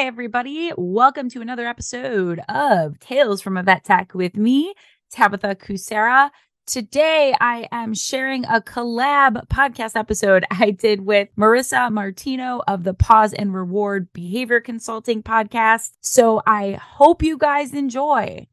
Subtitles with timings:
[0.00, 0.72] Hi, everybody.
[0.78, 4.72] Welcome to another episode of Tales from a Vet Tech with me,
[5.10, 6.30] Tabitha Kucera.
[6.66, 12.94] Today, I am sharing a collab podcast episode I did with Marissa Martino of the
[12.94, 15.90] Paws and Reward Behavior Consulting podcast.
[16.00, 18.46] So I hope you guys enjoy.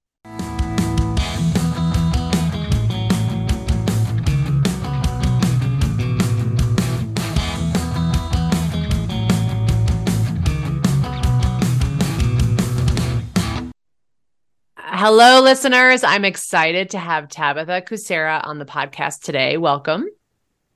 [15.00, 16.04] Hello, listeners.
[16.04, 19.56] I'm excited to have Tabitha Kucera on the podcast today.
[19.56, 20.08] Welcome.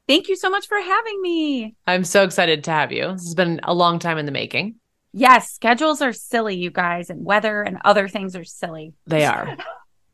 [0.07, 1.75] Thank you so much for having me.
[1.87, 3.13] I'm so excited to have you.
[3.13, 4.75] This has been a long time in the making.
[5.11, 8.93] Yes, schedules are silly, you guys, and weather and other things are silly.
[9.07, 9.57] They are.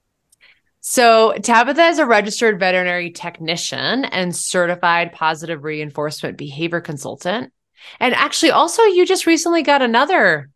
[0.79, 7.51] so, Tabitha is a registered veterinary technician and certified positive reinforcement behavior consultant.
[7.99, 10.49] And actually, also, you just recently got another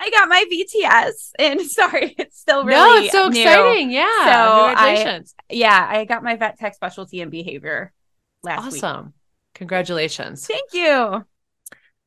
[0.00, 3.40] I got my VTS, and sorry, it's still really no, it's so new.
[3.40, 3.90] exciting.
[3.90, 5.34] Yeah, So congratulations!
[5.38, 7.92] I, yeah, I got my vet tech specialty in behavior
[8.42, 8.82] last week.
[8.84, 9.14] awesome,
[9.54, 10.46] congratulations.
[10.46, 11.24] Thank you.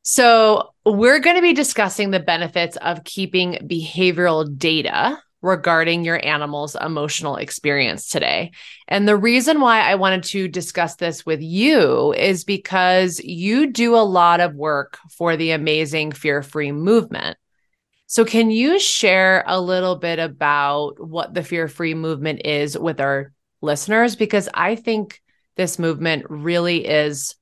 [0.04, 6.76] So, we're going to be discussing the benefits of keeping behavioral data regarding your animal's
[6.76, 8.52] emotional experience today.
[8.88, 13.96] And the reason why I wanted to discuss this with you is because you do
[13.96, 17.38] a lot of work for the amazing fear free movement.
[18.12, 23.00] So, can you share a little bit about what the fear free movement is with
[23.00, 23.32] our
[23.62, 24.18] listeners?
[24.18, 25.22] Because I think
[25.56, 27.36] this movement really is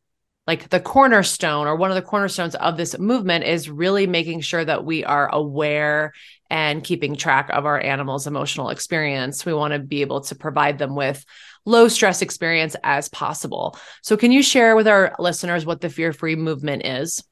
[0.45, 4.63] like the cornerstone or one of the cornerstones of this movement is really making sure
[4.63, 6.13] that we are aware
[6.51, 9.47] and keeping track of our animals' emotional experience.
[9.47, 11.25] We want to be able to provide them with
[11.65, 13.75] low stress experience as possible.
[14.03, 17.23] So, can you share with our listeners what the fear free movement is?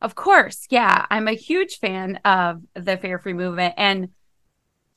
[0.00, 0.66] Of course.
[0.70, 1.06] Yeah.
[1.10, 3.74] I'm a huge fan of the fear free movement.
[3.76, 4.10] And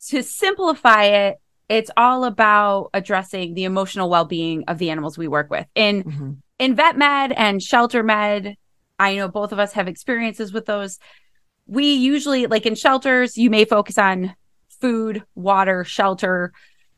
[0.09, 1.37] to simplify it,
[1.69, 5.65] it's all about addressing the emotional well being of the animals we work with.
[5.75, 6.31] In Mm-hmm.
[6.59, 8.55] in vet med and shelter med,
[8.99, 10.99] I know both of us have experiences with those.
[11.65, 14.35] We usually, like in shelters, you may focus on
[14.81, 16.51] food, water, shelter.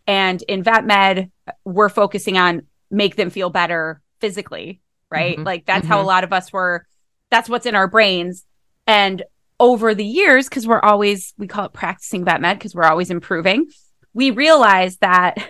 [0.07, 1.31] And in vet med,
[1.63, 5.37] we're focusing on make them feel better physically, right?
[5.37, 5.45] Mhm.
[5.45, 6.85] Like that's how a lot of us were,
[7.33, 8.45] that's what's in our brains.
[8.85, 9.23] And
[9.59, 13.09] over the years, because we're always, we call it practicing vet med because we're always
[13.09, 13.67] improving,
[14.13, 15.43] we realized that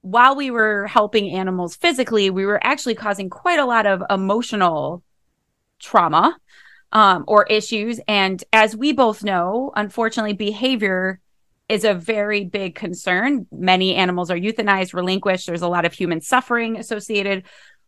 [0.00, 5.02] while we were helping animals physically, we were actually causing quite a lot of emotional
[5.78, 6.38] trauma
[6.92, 8.00] um, or issues.
[8.08, 11.20] And as we both know, unfortunately, behavior
[11.68, 13.46] is a very big concern.
[13.52, 15.46] Many animals are euthanized, relinquished.
[15.46, 17.42] There's a lot of human suffering associated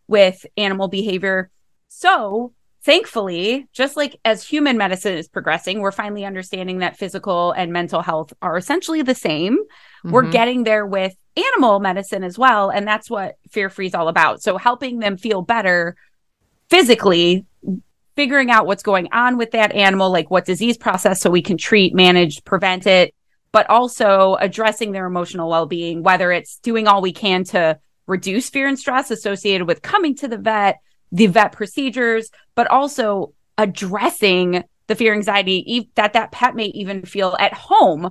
[0.06, 1.50] with animal behavior.
[1.88, 2.52] So,
[2.82, 8.02] thankfully, just like as human medicine is progressing, we're finally understanding that physical and mental
[8.02, 9.58] health are essentially the same
[10.02, 10.32] we're Mhm.
[10.32, 14.42] getting there with animal medicine as well and that's what fear free is all about
[14.42, 15.94] so helping them feel better
[16.70, 17.44] physically
[18.16, 21.58] figuring out what's going on with that animal like what disease process so we can
[21.58, 23.14] treat manage prevent it
[23.52, 28.66] but also addressing their emotional well-being whether it's doing all we can to reduce fear
[28.66, 30.78] and stress associated with coming to the vet
[31.12, 37.36] the vet procedures but also addressing the fear anxiety that that pet may even feel
[37.38, 38.10] at home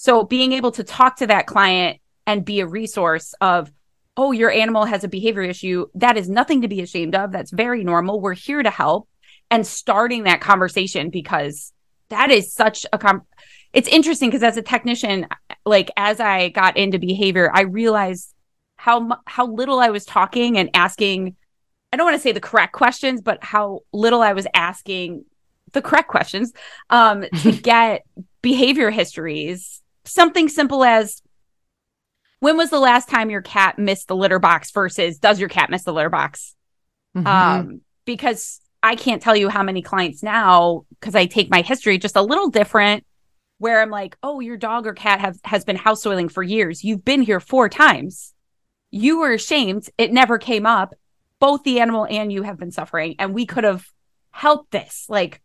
[0.00, 3.72] so being able to talk to that client and be a resource of,
[4.16, 7.32] oh, your animal has a behavior issue, that is nothing to be ashamed of.
[7.32, 8.20] That's very normal.
[8.20, 9.08] We're here to help.
[9.50, 11.72] And starting that conversation because
[12.10, 13.26] that is such a com-
[13.72, 15.26] it's interesting because as a technician,
[15.66, 18.32] like as I got into behavior, I realized
[18.76, 21.36] how how little I was talking and asking.
[21.92, 25.24] I don't want to say the correct questions, but how little I was asking
[25.72, 26.52] the correct questions
[26.90, 28.04] um, to get
[28.42, 29.82] behavior histories.
[30.04, 31.22] Something simple as
[32.40, 35.70] when was the last time your cat missed the litter box versus does your cat
[35.70, 36.54] miss the litter box?
[37.16, 37.26] Mhm.
[37.26, 41.98] Um, because I can't tell you how many clients now, because I take my history
[41.98, 43.04] just a little different,
[43.58, 46.84] where I'm like, oh, your dog or cat have, has been house soiling for years.
[46.84, 48.34] You've been here four times.
[48.90, 49.90] You were ashamed.
[49.98, 50.94] It never came up.
[51.40, 53.86] Both the animal and you have been suffering, and we could have
[54.30, 55.40] helped this like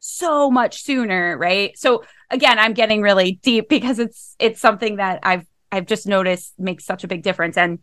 [0.00, 1.76] so much sooner, right?
[1.78, 6.54] So again, I'm getting really deep because it's it's something that I've I've just noticed
[6.58, 7.56] makes such a big difference.
[7.56, 7.80] And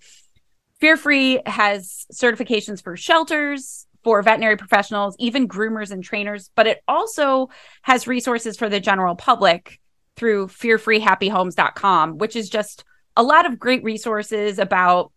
[0.80, 6.84] Fear Free has certifications for shelters, for veterinary professionals, even groomers and trainers, but it
[6.88, 7.50] also
[7.82, 9.80] has resources for the general public
[10.16, 12.84] through fearfreehappyhomes.com, which is just
[13.18, 15.12] a lot of great resources about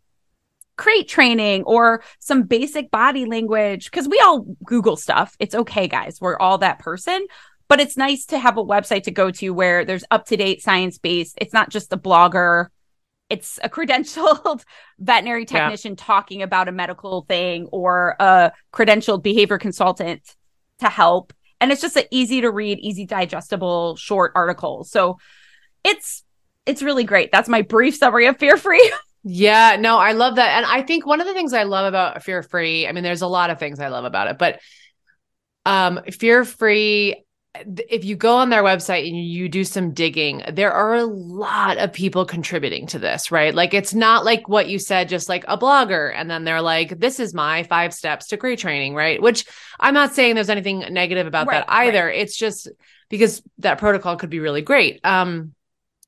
[0.79, 6.19] crate training or some basic body language because we all google stuff it's okay guys
[6.21, 7.27] we're all that person
[7.69, 10.63] but it's nice to have a website to go to where there's up to date
[10.63, 11.37] science based.
[11.39, 12.69] It's not just a blogger,
[13.29, 14.65] it's a credentialed
[14.99, 16.05] veterinary technician yeah.
[16.05, 20.23] talking about a medical thing or a credentialed behavior consultant
[20.81, 21.33] to help.
[21.61, 24.85] And it's just an easy to read, easy digestible short article.
[24.85, 25.19] So
[25.85, 26.25] it's
[26.67, 27.33] it's really great.
[27.33, 28.93] That's my brief summary of Fear Free.
[29.29, 30.57] yeah, no, I love that.
[30.57, 33.23] And I think one of the things I love about Fear Free, I mean, there's
[33.23, 34.61] a lot of things I love about it, but
[35.67, 37.25] um, Fear Free
[37.89, 41.79] if you go on their website and you do some digging, there are a lot
[41.79, 43.55] of people contributing to this, right?
[43.55, 46.13] Like it's not like what you said, just like a blogger.
[46.15, 49.21] And then they're like, this is my five steps to crate training, right?
[49.21, 49.45] Which
[49.81, 52.07] I'm not saying there's anything negative about right, that either.
[52.07, 52.19] Right.
[52.19, 52.69] It's just
[53.09, 55.01] because that protocol could be really great.
[55.05, 55.55] Um,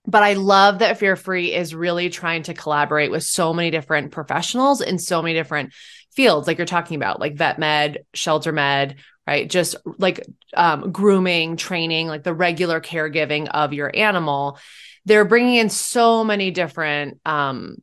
[0.07, 4.13] but I love that Fear Free is really trying to collaborate with so many different
[4.13, 5.73] professionals in so many different
[6.13, 9.49] fields, like you're talking about, like vet med, shelter med, right?
[9.49, 10.21] Just like
[10.55, 14.59] um, grooming, training, like the regular caregiving of your animal.
[15.05, 17.77] They're bringing in so many different um,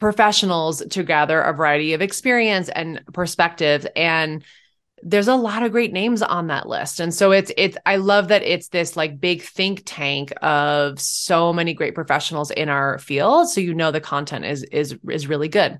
[0.00, 4.44] professionals to gather a variety of experience and perspectives and
[5.06, 8.28] there's a lot of great names on that list and so it's it's i love
[8.28, 13.48] that it's this like big think tank of so many great professionals in our field
[13.48, 15.78] so you know the content is is is really good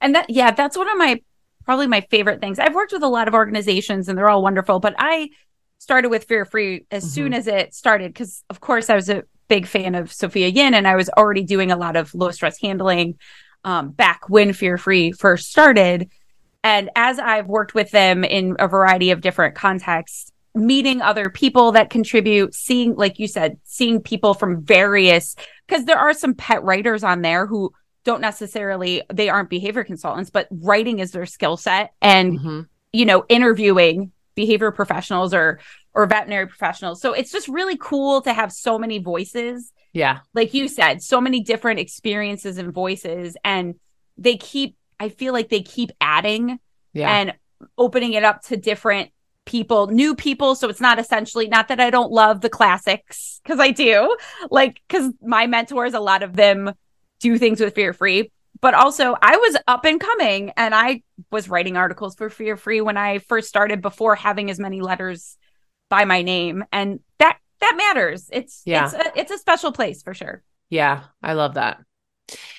[0.00, 1.20] and that yeah that's one of my
[1.68, 2.58] probably my favorite things.
[2.58, 5.28] I've worked with a lot of organizations and they're all wonderful, but I
[5.76, 7.10] started with Fear Free as mm-hmm.
[7.10, 10.72] soon as it started because, of course, I was a big fan of Sophia Yin
[10.72, 13.18] and I was already doing a lot of low stress handling
[13.64, 16.10] um, back when Fear Free first started.
[16.64, 21.72] And as I've worked with them in a variety of different contexts, meeting other people
[21.72, 26.62] that contribute, seeing, like you said, seeing people from various, because there are some pet
[26.62, 27.72] writers on there who
[28.04, 31.92] don't necessarily they aren't behavior consultants but writing is their skill set.
[32.00, 32.60] And mm-hmm.
[32.92, 35.60] you know interviewing behavior professionals or
[35.94, 37.00] or veterinary professionals.
[37.00, 39.72] So it's just really cool to have so many voices.
[39.92, 40.20] Yeah.
[40.32, 43.74] Like you said so many different experiences and voices and
[44.16, 46.58] they keep i feel like they keep adding
[46.92, 47.10] yeah.
[47.10, 47.34] and
[47.76, 49.10] opening it up to different
[49.48, 50.54] people, new people.
[50.54, 54.16] So it's not essentially not that I don't love the classics because I do,
[54.50, 56.72] like because my mentors, a lot of them
[57.18, 58.30] do things with fear free.
[58.60, 62.80] But also, I was up and coming and I was writing articles for Fear Free
[62.80, 65.36] when I first started before having as many letters
[65.88, 66.64] by my name.
[66.72, 68.28] And that that matters.
[68.32, 68.86] It's yeah.
[68.86, 70.42] it's a, it's a special place for sure.
[70.70, 71.78] Yeah, I love that.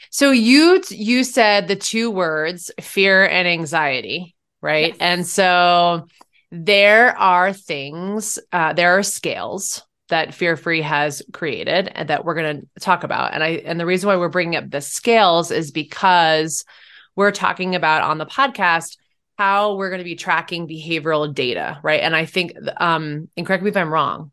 [0.09, 4.89] So you you said the two words fear and anxiety, right?
[4.89, 4.97] Yes.
[4.99, 6.07] And so
[6.51, 12.33] there are things, uh, there are scales that Fear Free has created and that we're
[12.33, 13.33] going to talk about.
[13.33, 16.65] And I and the reason why we're bringing up the scales is because
[17.15, 18.97] we're talking about on the podcast
[19.37, 22.01] how we're going to be tracking behavioral data, right?
[22.01, 24.31] And I think um and correct me if I'm wrong.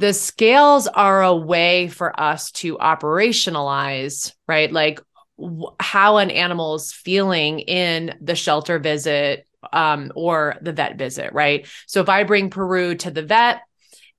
[0.00, 4.72] The scales are a way for us to operationalize, right?
[4.72, 4.98] Like
[5.38, 11.34] w- how an animal is feeling in the shelter visit um, or the vet visit,
[11.34, 11.66] right?
[11.86, 13.60] So if I bring Peru to the vet,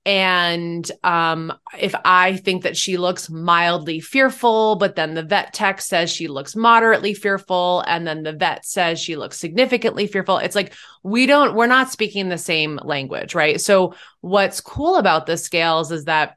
[0.04, 5.80] and um, if I think that she looks mildly fearful, but then the vet tech
[5.80, 10.56] says she looks moderately fearful, and then the vet says she looks significantly fearful, it's
[10.56, 13.60] like we don't, we're not speaking the same language, right?
[13.60, 16.36] So, what's cool about the scales is that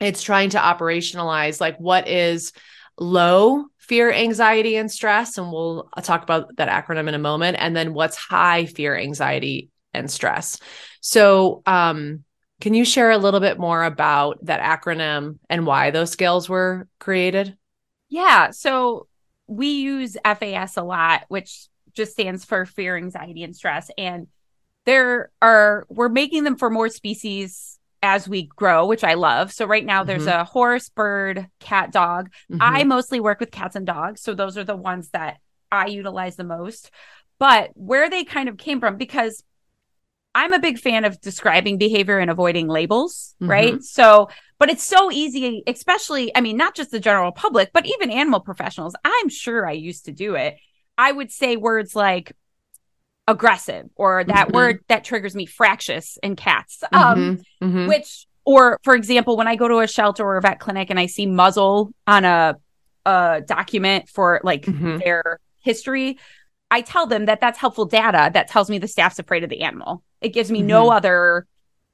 [0.00, 2.52] it's trying to operationalize like what is
[2.98, 5.36] low fear, anxiety, and stress.
[5.36, 7.56] And we'll talk about that acronym in a moment.
[7.60, 10.60] And then what's high fear, anxiety, and stress.
[11.00, 12.22] So, um,
[12.60, 16.86] can you share a little bit more about that acronym and why those scales were
[16.98, 17.56] created?
[18.08, 18.50] Yeah.
[18.50, 19.06] So
[19.46, 23.90] we use FAS a lot, which just stands for fear, anxiety, and stress.
[23.96, 24.26] And
[24.84, 29.52] there are, we're making them for more species as we grow, which I love.
[29.52, 30.40] So right now there's mm-hmm.
[30.40, 32.30] a horse, bird, cat, dog.
[32.50, 32.62] Mm-hmm.
[32.62, 34.22] I mostly work with cats and dogs.
[34.22, 35.38] So those are the ones that
[35.70, 36.90] I utilize the most.
[37.38, 39.42] But where they kind of came from, because
[40.34, 43.50] I'm a big fan of describing behavior and avoiding labels, mm-hmm.
[43.50, 43.82] right?
[43.82, 48.10] So, but it's so easy, especially, I mean, not just the general public, but even
[48.10, 48.94] animal professionals.
[49.04, 50.56] I'm sure I used to do it.
[50.96, 52.32] I would say words like
[53.26, 54.56] aggressive or that mm-hmm.
[54.56, 57.64] word that triggers me, fractious in cats, um, mm-hmm.
[57.64, 57.88] mm-hmm.
[57.88, 61.00] which, or for example, when I go to a shelter or a vet clinic and
[61.00, 62.56] I see muzzle on a,
[63.06, 64.98] a document for like mm-hmm.
[64.98, 66.18] their history,
[66.70, 69.62] I tell them that that's helpful data that tells me the staff's afraid of the
[69.62, 70.02] animal.
[70.20, 70.68] It gives me mm-hmm.
[70.68, 71.46] no other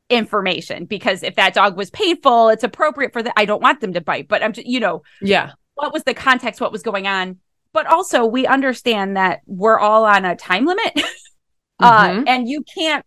[0.09, 3.95] information because if that dog was painful, it's appropriate for the I don't want them
[3.95, 5.53] to bite, but I'm just, you know, yeah.
[5.75, 6.61] What was the context?
[6.61, 7.39] What was going on?
[7.75, 11.03] But also we understand that we're all on a time limit.
[11.79, 12.21] Uh, mm-hmm.
[12.21, 13.05] uh, and you can't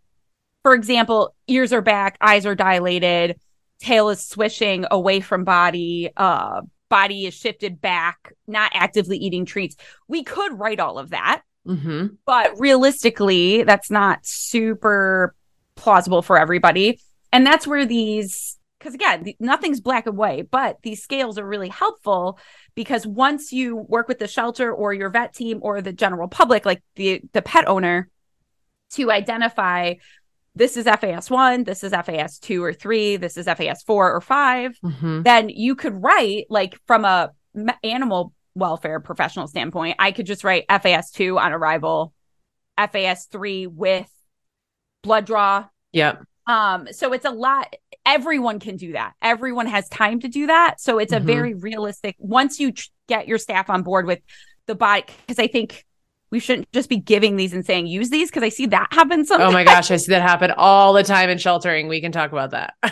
[0.63, 3.39] for example, ears are back, eyes are dilated,
[3.79, 9.75] tail is swishing away from body, uh, body is shifted back, not actively eating treats.
[10.07, 11.41] We could write all of that.
[11.69, 12.07] Mm-hmm.
[12.25, 15.35] But realistically, that's not super
[15.75, 16.99] plausible for everybody.
[17.31, 21.69] And that's where these, because again, nothing's black and white, but these scales are really
[21.69, 22.39] helpful
[22.75, 26.65] because once you work with the shelter or your vet team or the general public,
[26.65, 28.09] like the, the pet owner,
[28.91, 29.93] to identify
[30.55, 34.19] this is FAS one, this is FAS two or three, this is FAS four or
[34.19, 35.21] 5 mm-hmm.
[35.21, 37.31] then you could write like from a
[37.83, 42.13] animal welfare professional standpoint, I could just write FAS two on arrival,
[42.77, 44.09] FAS three with
[45.01, 45.65] blood draw.
[45.93, 46.23] Yep.
[46.47, 47.75] Um, so it's a lot.
[48.05, 49.13] Everyone can do that.
[49.21, 50.81] Everyone has time to do that.
[50.81, 51.27] So it's a mm-hmm.
[51.27, 52.15] very realistic.
[52.17, 54.19] Once you tr- get your staff on board with
[54.65, 55.85] the body, because I think
[56.31, 59.25] we shouldn't just be giving these and saying use these because I see that happen
[59.25, 59.49] sometimes.
[59.49, 61.87] Oh my gosh, I see that happen all the time in sheltering.
[61.87, 62.73] We can talk about that.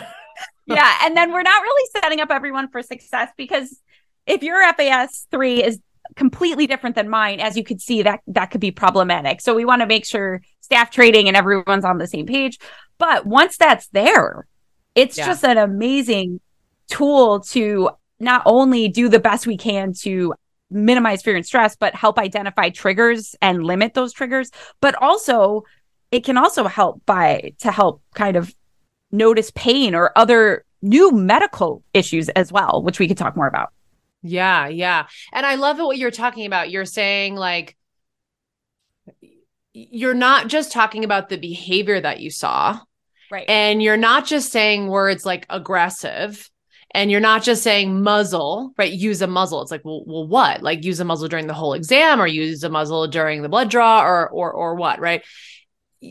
[0.66, 3.80] yeah, and then we're not really setting up everyone for success because
[4.28, 5.80] if your FAS three is
[6.14, 9.40] completely different than mine, as you could see, that that could be problematic.
[9.40, 12.58] So we want to make sure staff trading and everyone's on the same page.
[12.98, 14.46] But once that's there,
[14.94, 15.26] it's yeah.
[15.26, 16.40] just an amazing
[16.88, 20.34] tool to not only do the best we can to
[20.70, 24.50] minimize fear and stress, but help identify triggers and limit those triggers.
[24.80, 25.64] But also,
[26.10, 28.54] it can also help by to help kind of
[29.10, 33.72] notice pain or other new medical issues as well, which we could talk more about.
[34.22, 35.06] Yeah, yeah.
[35.32, 36.70] And I love it what you're talking about.
[36.70, 37.76] You're saying like
[39.72, 42.80] you're not just talking about the behavior that you saw.
[43.30, 43.48] Right.
[43.48, 46.50] And you're not just saying words like aggressive
[46.92, 48.92] and you're not just saying muzzle, right?
[48.92, 49.60] Use a muzzle.
[49.60, 50.62] It's like, well, well, what?
[50.62, 53.70] Like use a muzzle during the whole exam or use a muzzle during the blood
[53.70, 55.22] draw or or or what, right?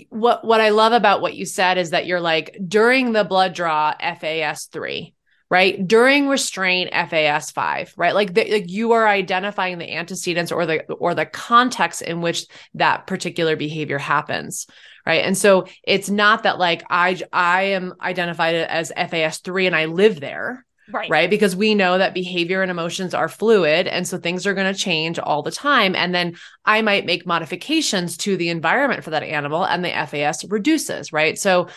[0.10, 3.54] What what I love about what you said is that you're like during the blood
[3.54, 5.16] draw FAS 3,
[5.50, 5.88] right?
[5.88, 8.14] During restraint FAS 5, right?
[8.14, 12.46] Like, the, like you are identifying the antecedents or the or the context in which
[12.74, 14.68] that particular behavior happens
[15.06, 19.76] right and so it's not that like i i am identified as fas 3 and
[19.76, 21.10] i live there Right.
[21.10, 21.30] Right.
[21.30, 23.88] Because we know that behavior and emotions are fluid.
[23.88, 25.96] And so things are going to change all the time.
[25.96, 30.46] And then I might make modifications to the environment for that animal and the FAS
[30.46, 31.12] reduces.
[31.12, 31.38] Right.
[31.38, 31.68] So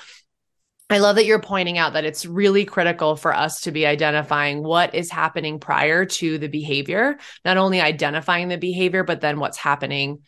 [0.91, 4.63] I love that you're pointing out that it's really critical for us to be identifying
[4.63, 9.57] what is happening prior to the behavior, not only identifying the behavior, but then what's
[9.57, 10.23] happening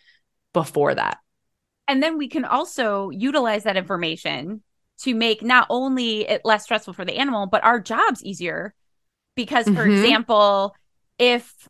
[0.52, 1.19] before that.
[1.88, 4.62] And then we can also utilize that information
[5.00, 8.75] to make not only it less stressful for the animal, but our jobs easier.
[9.35, 9.92] Because, for mm-hmm.
[9.92, 10.76] example,
[11.19, 11.69] if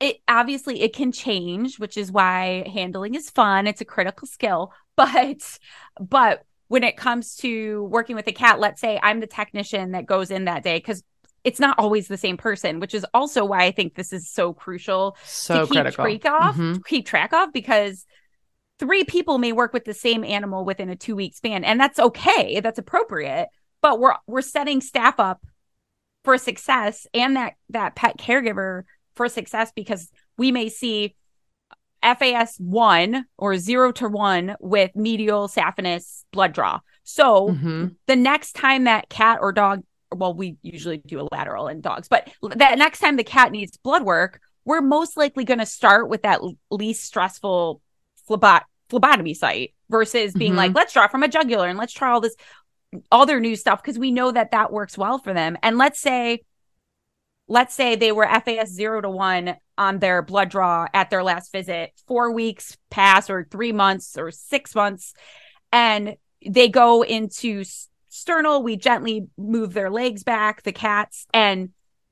[0.00, 3.66] it obviously it can change, which is why handling is fun.
[3.66, 4.72] It's a critical skill.
[4.96, 5.58] But
[5.98, 6.44] but
[6.74, 10.32] when it comes to working with a cat, let's say I'm the technician that goes
[10.32, 11.04] in that day because
[11.44, 14.52] it's not always the same person, which is also why I think this is so
[14.52, 16.04] crucial so to keep critical.
[16.04, 16.82] track of, mm-hmm.
[16.84, 18.04] keep track of, because
[18.80, 22.00] three people may work with the same animal within a two week span and that's
[22.00, 23.46] okay that's appropriate
[23.80, 25.46] but we're we're setting staff up
[26.24, 28.82] for success and that that pet caregiver
[29.14, 31.14] for success because we may see
[32.04, 36.80] FAS 1 or 0 to 1 with medial saphenous blood draw.
[37.02, 37.86] So mm-hmm.
[38.06, 39.82] the next time that cat or dog
[40.14, 43.76] well we usually do a lateral in dogs, but that next time the cat needs
[43.78, 47.80] blood work, we're most likely going to start with that least stressful
[48.28, 50.58] phlebot- phlebotomy site versus being mm-hmm.
[50.58, 52.36] like, let's draw from a jugular and let's try all this
[53.10, 55.56] other new stuff because we know that that works well for them.
[55.62, 56.42] And let's say,
[57.48, 61.52] let's say they were FAS zero to one on their blood draw at their last
[61.52, 65.14] visit, four weeks pass or three months or six months,
[65.72, 67.64] and they go into
[68.08, 68.62] sternal.
[68.62, 71.70] We gently move their legs back, the cats, and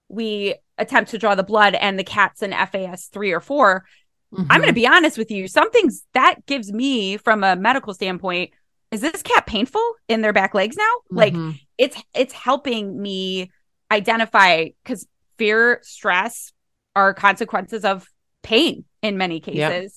[0.08, 3.84] we attempt to draw the blood, and the cat's in FAS three or four
[4.32, 4.50] Mm-hmm.
[4.50, 5.46] I'm going to be honest with you.
[5.46, 8.50] Some things that gives me, from a medical standpoint,
[8.90, 10.84] is this cat painful in their back legs now?
[10.84, 11.16] Mm-hmm.
[11.16, 13.50] Like it's it's helping me
[13.90, 15.06] identify because
[15.42, 16.52] fear, stress
[16.94, 18.06] are consequences of
[18.44, 19.58] pain in many cases.
[19.58, 19.90] Yep.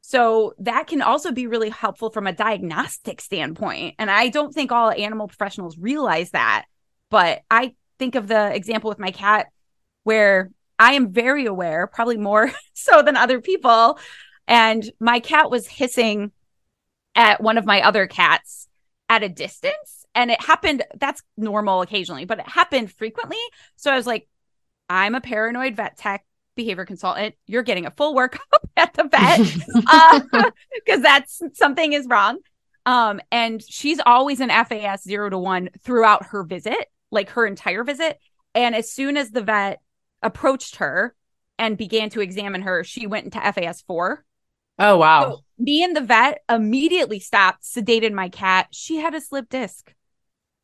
[0.00, 3.94] So that can also be really helpful from a diagnostic standpoint.
[4.00, 6.64] And I don't think all animal professionals realize that.
[7.08, 9.46] But I think of the example with my cat
[10.02, 13.96] where I am very aware, probably more so than other people.
[14.48, 16.32] And my cat was hissing
[17.14, 18.66] at one of my other cats
[19.08, 20.04] at a distance.
[20.16, 23.38] And it happened, that's normal occasionally, but it happened frequently.
[23.76, 24.26] So I was like,
[24.90, 27.36] I'm a paranoid vet tech behavior consultant.
[27.46, 28.40] You're getting a full workup
[28.76, 29.38] at the vet
[30.74, 32.38] because uh, that's something is wrong.
[32.84, 37.84] Um, and she's always an FAS zero to one throughout her visit, like her entire
[37.84, 38.18] visit.
[38.54, 39.80] And as soon as the vet
[40.22, 41.14] approached her
[41.56, 44.24] and began to examine her, she went into FAS four.
[44.78, 45.30] Oh wow.
[45.30, 48.68] So me and the vet immediately stopped, sedated my cat.
[48.72, 49.94] She had a slip disc.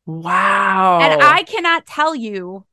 [0.05, 0.99] Wow.
[1.01, 2.65] And I cannot tell you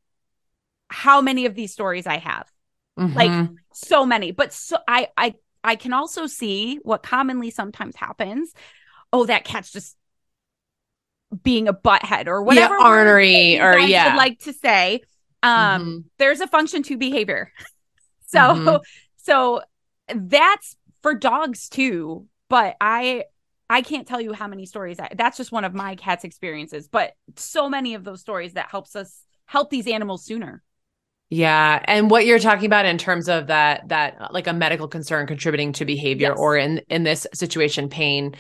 [0.95, 2.51] how many of these stories I have.
[2.99, 3.15] Mhm.
[3.17, 4.31] Like so many.
[4.33, 5.35] But so I I
[5.65, 8.53] I can also see what commonly sometimes happens.
[9.13, 9.97] Oh, that cat's just
[11.43, 12.77] being a butthead or whatever.
[12.79, 14.13] yeah, ornery or yeah.
[14.13, 15.03] would like to say.
[15.43, 16.05] Um, Mhm.
[16.19, 17.53] there's a function to behavior.
[18.27, 18.81] so Mhm.
[19.17, 19.63] so
[20.15, 22.27] that's for dogs too.
[22.49, 23.25] But I
[23.69, 26.89] I can't tell you how many stories I, that's just one of my cat's experiences,
[26.89, 30.63] but so many of those stories that helps us help these animals sooner.
[31.35, 35.27] Yeah, and what you're talking about in terms of that that like a medical concern
[35.27, 36.39] contributing to behavior Yes.
[36.39, 38.37] or in in this situation pain.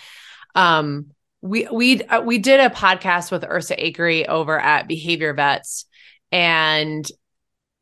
[0.55, 1.07] Um
[1.41, 5.87] we we uh, we did a podcast with Ursa Akery over at Behavior Vets
[6.31, 7.05] and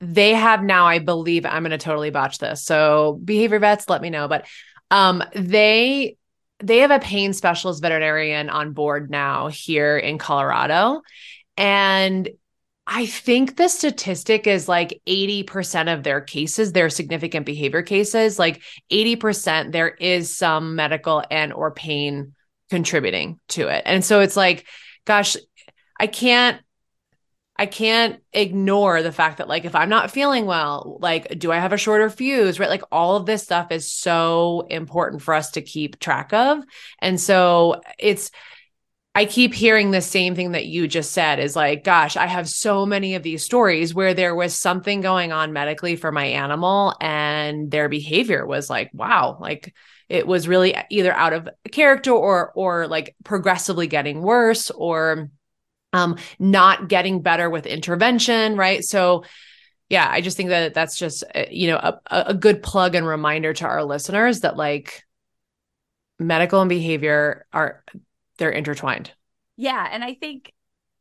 [0.00, 2.64] they have now I believe I'm going to totally botch this.
[2.64, 4.46] So Behavior Vets let me know but
[4.90, 6.16] um they
[6.60, 11.02] they have a pain specialist veterinarian on board now here in Colorado
[11.58, 12.30] and
[12.86, 18.60] I think the statistic is like 80% of their cases, their significant behavior cases, like
[18.90, 22.34] 80% there is some medical and or pain
[22.70, 23.82] contributing to it.
[23.86, 24.66] And so it's like
[25.04, 25.36] gosh,
[25.98, 26.60] I can't
[27.56, 31.58] I can't ignore the fact that like if I'm not feeling well, like do I
[31.58, 32.68] have a shorter fuse, right?
[32.68, 36.64] Like all of this stuff is so important for us to keep track of.
[36.98, 38.32] And so it's
[39.14, 42.48] I keep hearing the same thing that you just said is like, gosh, I have
[42.48, 46.94] so many of these stories where there was something going on medically for my animal
[46.98, 49.74] and their behavior was like, wow, like
[50.08, 55.30] it was really either out of character or or like progressively getting worse or
[55.92, 58.82] um not getting better with intervention, right?
[58.82, 59.24] So
[59.90, 63.06] yeah, I just think that that's just uh, you know a, a good plug and
[63.06, 65.04] reminder to our listeners that like
[66.18, 67.84] medical and behavior are
[68.42, 69.12] they're intertwined.
[69.56, 70.52] Yeah, and I think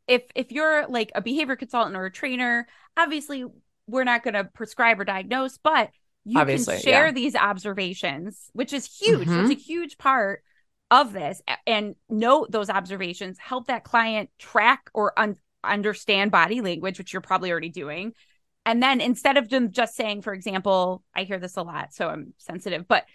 [0.07, 3.45] if if you're like a behavior consultant or a trainer, obviously
[3.87, 5.89] we're not going to prescribe or diagnose, but
[6.23, 7.11] you Obviously, can share yeah.
[7.13, 9.27] these observations, which is huge.
[9.27, 9.47] Mhm.
[9.47, 10.43] That's a huge part
[10.91, 16.99] of this and note those observations, help that client track or un- understand body language,
[16.99, 18.13] which you're probably already doing.
[18.67, 22.07] And then instead of them just saying, for example, I hear this a lot, so
[22.07, 23.05] I'm sensitive, but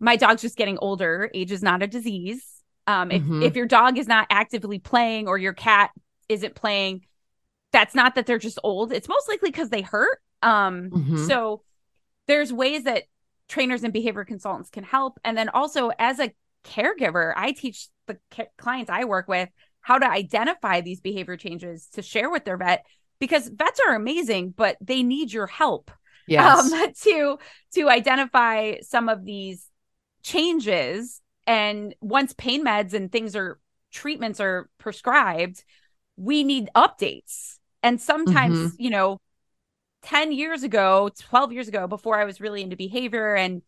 [0.00, 1.30] my dog's just getting older.
[1.32, 2.44] Age is not a disease.
[2.88, 3.42] Um, if, Mhm.
[3.42, 5.90] if your dog is not actively playing or your cat
[6.28, 7.06] isn't playing,
[7.72, 8.92] that's not that they're just old.
[8.92, 10.18] It's most likely because they hurt.
[10.42, 11.16] Um, Mhm.
[11.18, 11.62] so
[12.26, 13.04] there's ways that
[13.48, 15.18] trainers and behavior consultants can help.
[15.24, 16.32] And then also as a
[16.64, 19.48] caregiver, I teach the ca- clients I work with
[19.80, 22.84] how to identify these behavior changes to share with their vet
[23.18, 25.90] because vets are amazing, but they need your help
[26.26, 26.72] Yes.
[26.72, 27.38] um, to
[27.74, 29.66] to identify some of these
[30.22, 31.20] changes.
[31.48, 33.58] And once pain meds and things are
[33.92, 35.64] treatments are prescribed,
[36.16, 37.58] we need updates.
[37.82, 39.20] And sometimes, you know,
[40.02, 43.62] 10 years ago, 12 years ago, before I was really into behavior and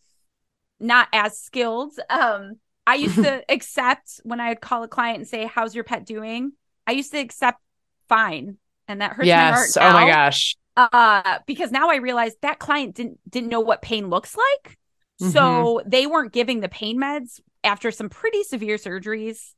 [0.80, 5.28] not as skilled, um, I used to accept when I would call a client and
[5.28, 6.52] say, How's your pet doing?
[6.86, 7.60] I used to accept
[8.08, 8.58] fine.
[8.88, 9.74] And that hurts my heart.
[9.74, 9.76] yes.
[9.80, 10.56] Oh my gosh.
[10.76, 14.76] uh because now i realized that client didn't didn't know what pain looks like
[15.20, 15.30] Mm-hmm.
[15.32, 19.54] so they weren't giving the pain meds after some pretty severe surgeries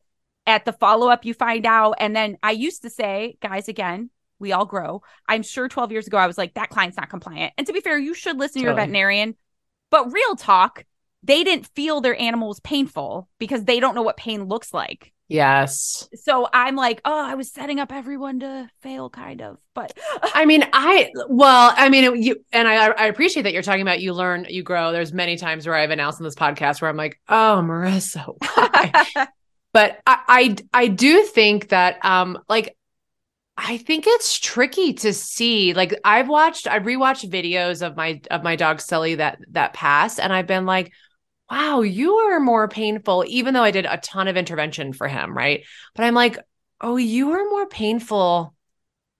[0.46, 4.50] at the follow-up you find out and then i used to say guys again we
[4.50, 5.02] all grow.
[5.28, 7.52] I'm sure 12 years ago i was like that client's not compliant.
[7.56, 8.86] And to be fair you should listen to your Totally.
[8.86, 9.36] veterinarian.
[9.90, 10.84] But real talk
[11.22, 15.12] they didn't feel their animal was painful because they don't know what pain looks like
[15.28, 16.08] Yes.
[16.14, 19.96] so i'm like oh i was setting up everyone to fail kind of but
[20.34, 22.86] I mean, I well, I mean, you and I.
[22.86, 24.92] I appreciate that you're talking about you learn, you grow.
[24.92, 29.26] There's many times where I've announced in this podcast where I'm like, "Oh, Marissa," why?"
[29.72, 32.76] but I, I, I do think that, um, like,
[33.56, 35.74] I think it's tricky to see.
[35.74, 40.18] Like, I've watched, I've rewatched videos of my of my dog Sully that that passed,
[40.18, 40.92] and I've been like,
[41.52, 45.36] "Wow, you are more painful." Even though I did a ton of intervention for him,
[45.36, 45.64] right?
[45.94, 46.38] But I'm like,
[46.80, 48.54] "Oh, you are more painful."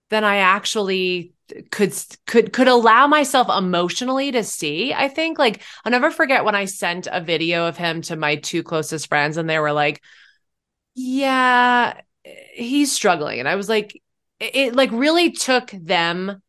[0.09, 1.33] than I actually
[1.71, 1.93] could
[2.27, 4.93] could could allow myself emotionally to see.
[4.93, 8.35] I think like I'll never forget when I sent a video of him to my
[8.35, 10.03] two closest friends and they were like,
[10.95, 11.99] "Yeah,
[12.53, 13.95] he's struggling." And I was like
[14.39, 16.41] it, it like really took them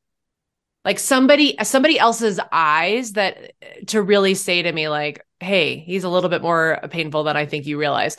[0.84, 3.52] like somebody somebody else's eyes that
[3.88, 7.46] to really say to me like hey, he's a little bit more painful than I
[7.46, 8.16] think you realize.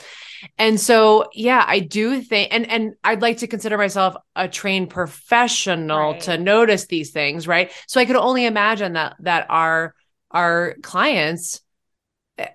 [0.58, 4.90] And so, yeah, I do think, and and I'd like to consider myself a trained
[4.90, 6.20] professional right.
[6.22, 7.72] to notice these things, right?
[7.86, 9.94] So I could only imagine that that our
[10.30, 11.60] our clients,
[12.38, 12.48] eh,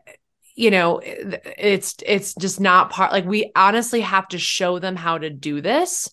[0.55, 3.11] you know, it's it's just not part.
[3.11, 6.09] Like we honestly have to show them how to do this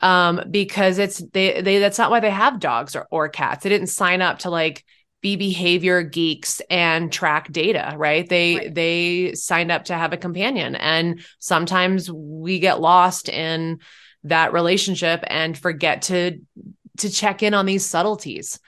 [0.00, 3.70] um because it's they they that's not why they have dogs or, or cats they
[3.70, 4.84] didn't sign up to like
[5.24, 8.28] be behavior geeks and track data right?
[8.28, 8.74] They right.
[8.74, 13.80] they signed up to have a companion and sometimes we get lost in
[14.24, 16.40] that relationship and forget to
[16.98, 18.60] to check in on these subtleties.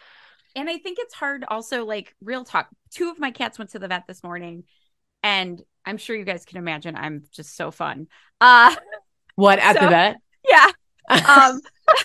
[0.57, 3.79] And i think it's hard also like real talk two of my cats went to
[3.79, 4.65] the vet this morning
[5.23, 8.07] and i'm sure you guys can imagine i'm just so fun.
[8.41, 8.75] Uh
[9.35, 10.17] what at so, the vet?
[10.49, 10.71] Yeah.
[11.11, 11.61] Um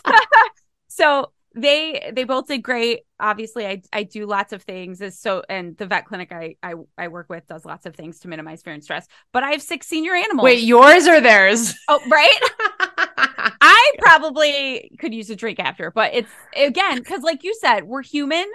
[0.90, 3.02] so they they both did great.
[3.20, 5.02] Obviously i i do lots of things.
[5.02, 8.20] Is so and the vet clinic I, I i work with does lots of things
[8.20, 10.46] to minimize fear and stress but i have six senior animals.
[10.46, 11.74] Wait yours or theirs?
[11.90, 12.40] Oh right?
[13.62, 18.04] I probably could use a drink after but it's again because like you said we're
[18.04, 18.46] human.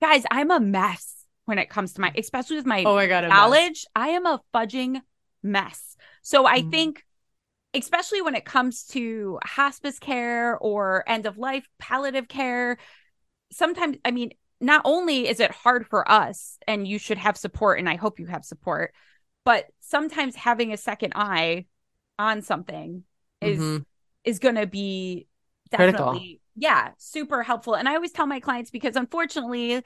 [0.00, 3.28] Guys i'm a mess when it comes to my especially with my oh my god
[3.28, 3.84] knowledge.
[3.96, 5.00] I am a fudging
[5.42, 5.96] mess.
[6.22, 6.70] So i mm.
[6.70, 7.04] think
[7.74, 12.78] especially when it comes to hospice care or end of life palliative care
[13.52, 17.78] sometimes i mean not only is it hard for us and you should have support
[17.78, 18.94] and i hope you have support
[19.44, 21.66] but sometimes having a second eye
[22.18, 23.02] on something
[23.40, 23.82] is mm-hmm.
[24.24, 25.26] is going to be
[25.70, 26.40] definitely Critical.
[26.56, 29.82] yeah super helpful and i always tell my clients because unfortunately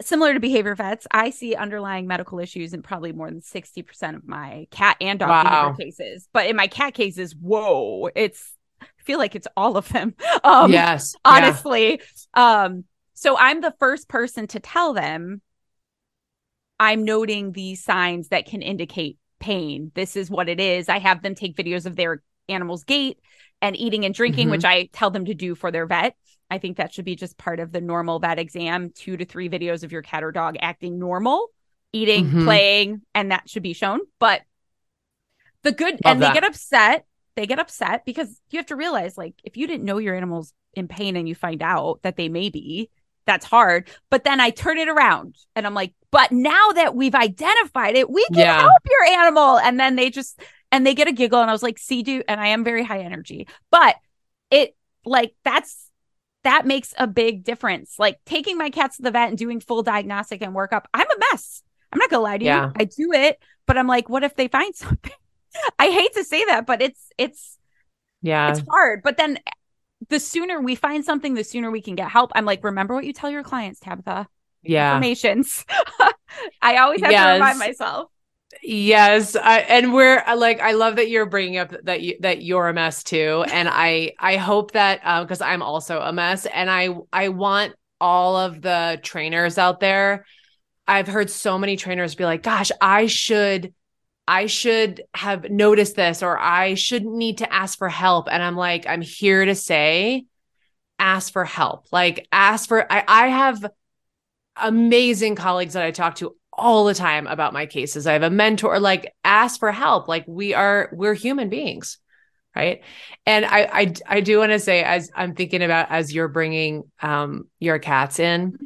[0.00, 4.26] similar to behavior vets, I see underlying medical issues in probably more than 60% of
[4.26, 5.68] my cat and dog wow.
[5.70, 6.28] behavior cases.
[6.32, 10.14] But in my cat cases, whoa, it's I feel like it's all of them.
[10.44, 11.16] Um, yes.
[11.24, 12.00] Honestly.
[12.36, 12.64] Yeah.
[12.64, 15.40] Um, so I'm the first person to tell them
[16.78, 19.90] I'm noting these signs that can indicate pain.
[19.94, 20.88] This is what it is.
[20.88, 23.18] I have them take videos of their animal's gait
[23.62, 24.52] and eating and drinking, mm-hmm.
[24.52, 26.14] which I tell them to do for their vet.
[26.50, 29.48] I think that should be just part of the normal vet exam two to three
[29.48, 31.48] videos of your cat or dog acting normal,
[31.92, 32.44] eating, mm-hmm.
[32.44, 34.00] playing, and that should be shown.
[34.18, 34.42] But
[35.62, 36.34] the good, Love and that.
[36.34, 37.06] they get upset.
[37.34, 40.52] They get upset because you have to realize, like, if you didn't know your animal's
[40.72, 42.88] in pain and you find out that they may be,
[43.26, 43.88] that's hard.
[44.08, 48.08] But then I turn it around and I'm like, but now that we've identified it,
[48.08, 48.60] we can yeah.
[48.60, 49.58] help your animal.
[49.58, 51.40] And then they just, and they get a giggle.
[51.40, 53.96] And I was like, see, dude, and I am very high energy, but
[54.50, 55.85] it, like, that's
[56.46, 57.98] that makes a big difference.
[57.98, 61.18] Like taking my cats to the vet and doing full diagnostic and workup, I'm a
[61.32, 61.62] mess.
[61.92, 62.50] I'm not gonna lie to you.
[62.50, 62.70] Yeah.
[62.76, 65.12] I do it, but I'm like, what if they find something?
[65.78, 67.58] I hate to say that, but it's it's
[68.22, 69.02] yeah, it's hard.
[69.02, 69.38] But then
[70.08, 72.30] the sooner we find something, the sooner we can get help.
[72.34, 74.28] I'm like, remember what you tell your clients, Tabitha.
[74.62, 74.92] Yeah.
[74.92, 75.64] Informations.
[76.62, 77.26] I always have yes.
[77.26, 78.10] to remind myself.
[78.62, 82.42] Yes, I, and we're uh, like I love that you're bringing up that you that
[82.42, 86.46] you're a mess too, and I I hope that because uh, I'm also a mess,
[86.46, 90.26] and I I want all of the trainers out there.
[90.88, 93.72] I've heard so many trainers be like, "Gosh, I should."
[94.28, 98.26] I should have noticed this or I shouldn't need to ask for help.
[98.28, 100.24] And I'm like, I'm here to say,
[100.98, 101.86] ask for help.
[101.92, 103.70] Like, ask for, I, I have
[104.56, 108.06] amazing colleagues that I talk to all the time about my cases.
[108.06, 110.08] I have a mentor, like ask for help.
[110.08, 111.98] Like we are, we're human beings.
[112.54, 112.82] Right.
[113.26, 116.90] And I, I, I do want to say, as I'm thinking about, as you're bringing,
[117.02, 118.56] um, your cats in,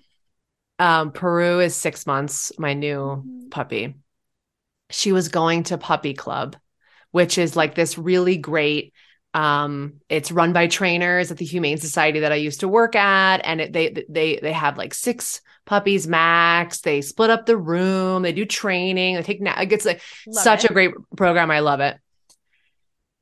[0.79, 3.49] um, Peru is six months, my new mm-hmm.
[3.49, 3.97] puppy.
[4.91, 6.57] She was going to puppy club,
[7.11, 8.95] which is like this really great,
[9.33, 13.41] um it's run by trainers at the humane society that i used to work at
[13.45, 16.81] and it, they they they have like six puppies max.
[16.81, 18.23] They split up the room.
[18.23, 19.17] They do training.
[19.17, 20.71] They take na- it's like love such it.
[20.71, 21.51] a great program.
[21.51, 21.97] I love it.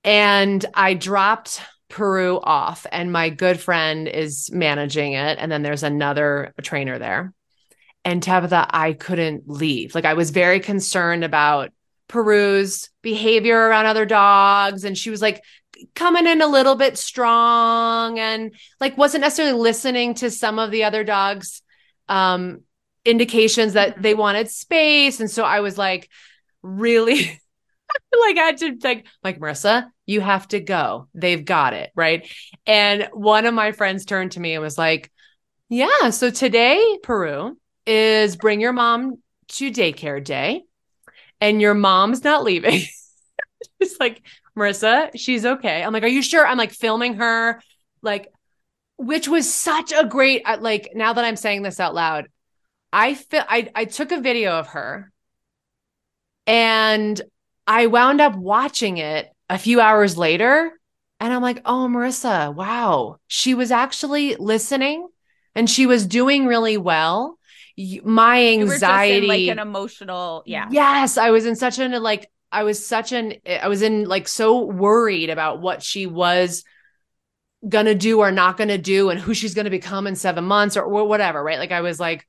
[0.05, 5.39] And I dropped Peru off, and my good friend is managing it.
[5.41, 7.33] And then there's another trainer there.
[8.05, 9.95] And Tabitha, I couldn't leave.
[9.95, 11.71] Like I was very concerned about
[12.09, 14.85] Peru's behavior around other dogs.
[14.85, 15.43] And she was like
[15.95, 20.85] coming in a little bit strong and like wasn't necessarily listening to some of the
[20.85, 21.63] other dogs
[22.09, 22.63] um,
[23.05, 24.03] indications that mm-hmm.
[24.03, 25.21] they wanted space.
[25.21, 26.09] And so I was like,
[26.63, 27.21] really,
[28.21, 31.09] like I had to like, like Marissa, you have to go.
[31.15, 31.91] They've got it.
[31.95, 32.29] Right.
[32.67, 35.11] And one of my friends turned to me and was like,
[35.69, 39.17] yeah, so today, Peru is bring your mom
[39.49, 40.63] to daycare day
[41.41, 42.83] and your mom's not leaving.
[43.81, 44.23] it's like,
[44.57, 45.83] Marissa, she's okay.
[45.83, 46.47] I'm like, are you sure?
[46.47, 47.61] I'm like filming her.
[48.03, 48.33] Like,
[48.99, 52.29] which was such a great uh, like now that i'm saying this out loud
[52.93, 55.11] i feel i i took a video of her
[56.47, 57.21] And
[57.67, 60.73] I wound up watching it a few hours later.
[61.21, 63.19] And I'm like, oh, Marissa, wow.
[63.27, 65.07] She was actually listening
[65.55, 67.39] and she was doing really well.
[68.03, 70.69] My anxiety, like an emotional, yeah.
[70.71, 71.19] Yes.
[71.19, 74.65] I was in such an, like, I was such an, I was in like so
[74.65, 76.65] worried about what she was
[77.67, 80.83] gonna do or not gonna do and who she's gonna become in seven months or,
[80.83, 81.59] or whatever, right?
[81.59, 82.27] Like I was like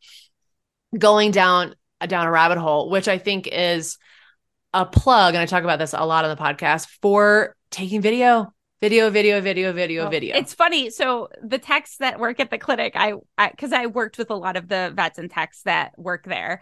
[0.97, 1.75] going down
[2.07, 3.97] down a rabbit hole, which I think is
[4.73, 8.53] a plug, and I talk about this a lot on the podcast for taking video,
[8.81, 10.35] video, video, video, video, oh, video.
[10.35, 10.89] It's funny.
[10.89, 13.13] So the techs that work at the clinic, I
[13.51, 16.61] because I, I, worked with a lot of the vets and techs that work there.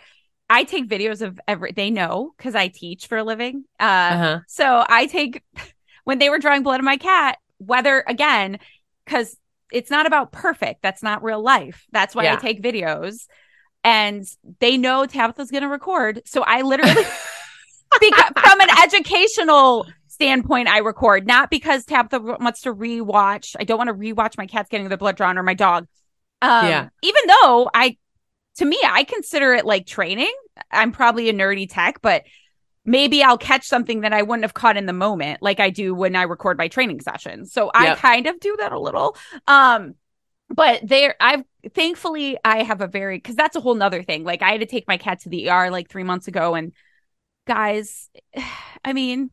[0.50, 1.74] I take videos of every.
[1.74, 3.66] They know because I teach for a living.
[3.80, 4.40] Uh, uh-huh.
[4.48, 5.44] So I take
[6.06, 7.38] when they were drawing blood on my cat.
[7.60, 8.60] Whether again,
[9.06, 9.38] because
[9.72, 10.82] it's not about perfect.
[10.82, 11.86] That's not real life.
[11.92, 12.34] That's why yeah.
[12.34, 13.26] I take videos
[13.84, 14.26] and
[14.60, 16.22] they know Tabitha's going to record.
[16.26, 16.94] So I literally,
[18.00, 23.56] because, from an educational standpoint, I record, not because Tabitha wants to rewatch.
[23.60, 25.88] I don't want to rewatch my cats getting their blood drawn or my dog.
[26.42, 26.90] Um, yeah.
[27.02, 27.98] Even though I,
[28.58, 30.34] to me, I consider it like training.
[30.72, 32.24] I'm probably a nerdy tech, but
[32.88, 35.94] maybe I'll catch something that I wouldn't have caught in the moment, like I do
[35.94, 37.54] when I record my training sessions.
[37.54, 37.74] So yep.
[37.76, 39.16] I kind of do that a little.
[39.48, 39.94] Um,
[40.50, 44.42] but there i've thankfully i have a very because that's a whole nother thing like
[44.42, 46.72] i had to take my cat to the er like three months ago and
[47.46, 48.10] guys
[48.86, 49.30] i mean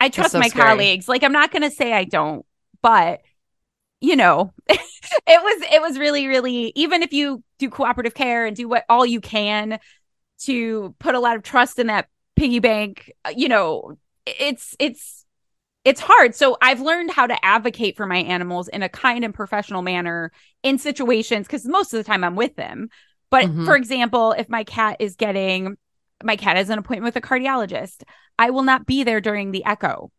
[0.00, 0.68] i trust so my scary.
[0.68, 2.46] colleagues like i'm not gonna say i don't
[2.82, 3.20] but
[4.00, 4.78] you know it
[5.26, 9.06] was it was really really even if you do cooperative care and do what all
[9.06, 9.78] you can
[10.38, 13.96] to put a lot of trust in that piggy bank uh, you know
[14.26, 15.24] it's it's
[15.86, 16.34] it's hard.
[16.34, 20.32] So I've learned how to advocate for my animals in a kind and professional manner
[20.64, 22.88] in situations because most of the time I'm with them.
[23.30, 23.64] But mm-hmm.
[23.64, 25.76] for example, if my cat is getting
[26.24, 28.02] my cat has an appointment with a cardiologist,
[28.36, 30.10] I will not be there during the echo.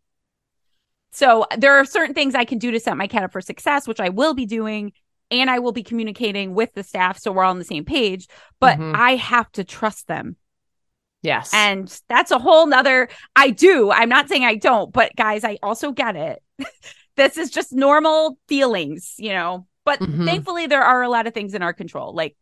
[1.11, 3.89] So there are certain things I can do to set my cat up for success,
[3.89, 4.93] which I will be doing.
[5.31, 8.29] And I will be communicating with the staff so we're all on the same page.
[8.61, 8.95] But mm-hmm.
[8.95, 10.37] I have to trust them
[11.21, 11.51] Yes.
[11.53, 13.91] And that's a whole nother I do.
[13.91, 16.41] I'm not saying I don't, but guys, I also get it.
[17.15, 19.67] this is just normal feelings, you know.
[19.83, 20.25] But mm-hmm.
[20.25, 22.35] thankfully there are a lot of things in our control, like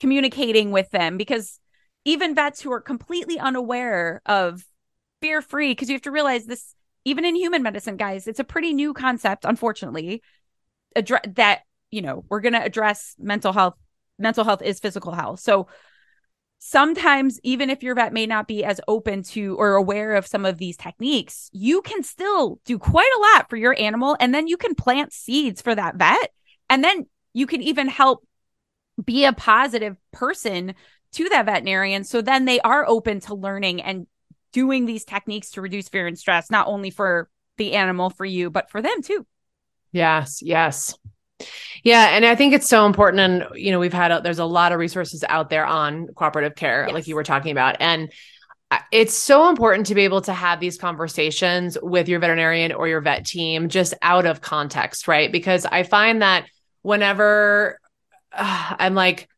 [0.00, 1.58] communicating with them because
[2.04, 4.64] even vets who are completely unaware of
[5.20, 8.44] fear free, because you have to realize this, even in human medicine, guys, it's a
[8.44, 10.22] pretty new concept, unfortunately,
[10.94, 13.74] address that, you know, we're going to address mental health.
[14.18, 15.40] Mental health is physical health.
[15.40, 15.66] So
[16.68, 20.44] sometimes even if your vet may not be as open to or aware of some
[20.44, 24.48] of these techniques you can still do quite a lot for your animal and then
[24.48, 26.32] you can plant seeds for that vet.
[26.68, 28.26] And then you can even help
[29.04, 30.74] be a positive person
[31.12, 32.02] to that veterinarian.
[32.02, 34.08] So then they are open to learning and
[34.52, 38.50] doing these techniques to reduce fear and stress not only for the animal for you
[38.50, 39.24] but for them too.
[39.92, 40.98] Yes yes
[41.82, 43.20] yeah, and I think it's so important.
[43.20, 46.54] And you know, we've had a, there's a lot of resources out there on cooperative
[46.54, 46.94] care, yes.
[46.94, 48.12] like you were talking about, and
[48.90, 53.00] it's so important to be able to have these conversations with your veterinarian or your
[53.00, 55.30] vet team just out of context, right?
[55.30, 56.46] Because I find that
[56.82, 57.78] whenever
[58.32, 59.28] uh, I'm like,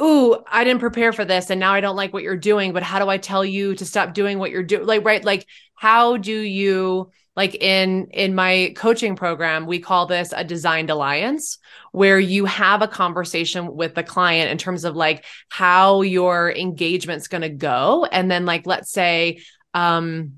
[0.00, 2.82] ooh, I didn't prepare for this and now I don't like what you're doing, but
[2.82, 4.86] how do I tell you to stop doing what you're doing?
[4.86, 5.24] Like, right?
[5.24, 10.90] Like, how do you like in in my coaching program we call this a designed
[10.90, 11.58] alliance
[11.92, 17.28] where you have a conversation with the client in terms of like how your engagement's
[17.28, 18.06] going to go.
[18.10, 19.40] And then like let's say
[19.74, 20.34] um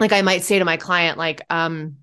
[0.00, 1.96] like i might say to my client like um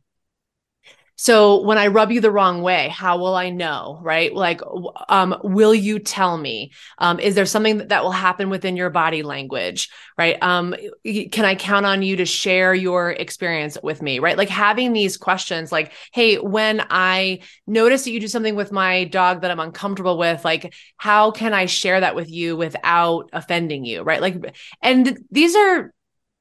[1.19, 3.99] so when I rub you the wrong way, how will I know?
[4.01, 4.33] Right?
[4.33, 4.61] Like,
[5.09, 6.71] um, will you tell me?
[6.97, 9.89] Um, is there something that, that will happen within your body language?
[10.17, 10.41] Right?
[10.41, 14.19] Um, can I count on you to share your experience with me?
[14.19, 14.37] Right?
[14.37, 19.03] Like having these questions, like, hey, when I notice that you do something with my
[19.03, 23.83] dog that I'm uncomfortable with, like, how can I share that with you without offending
[23.83, 24.03] you?
[24.03, 24.21] Right?
[24.21, 25.93] Like, and these are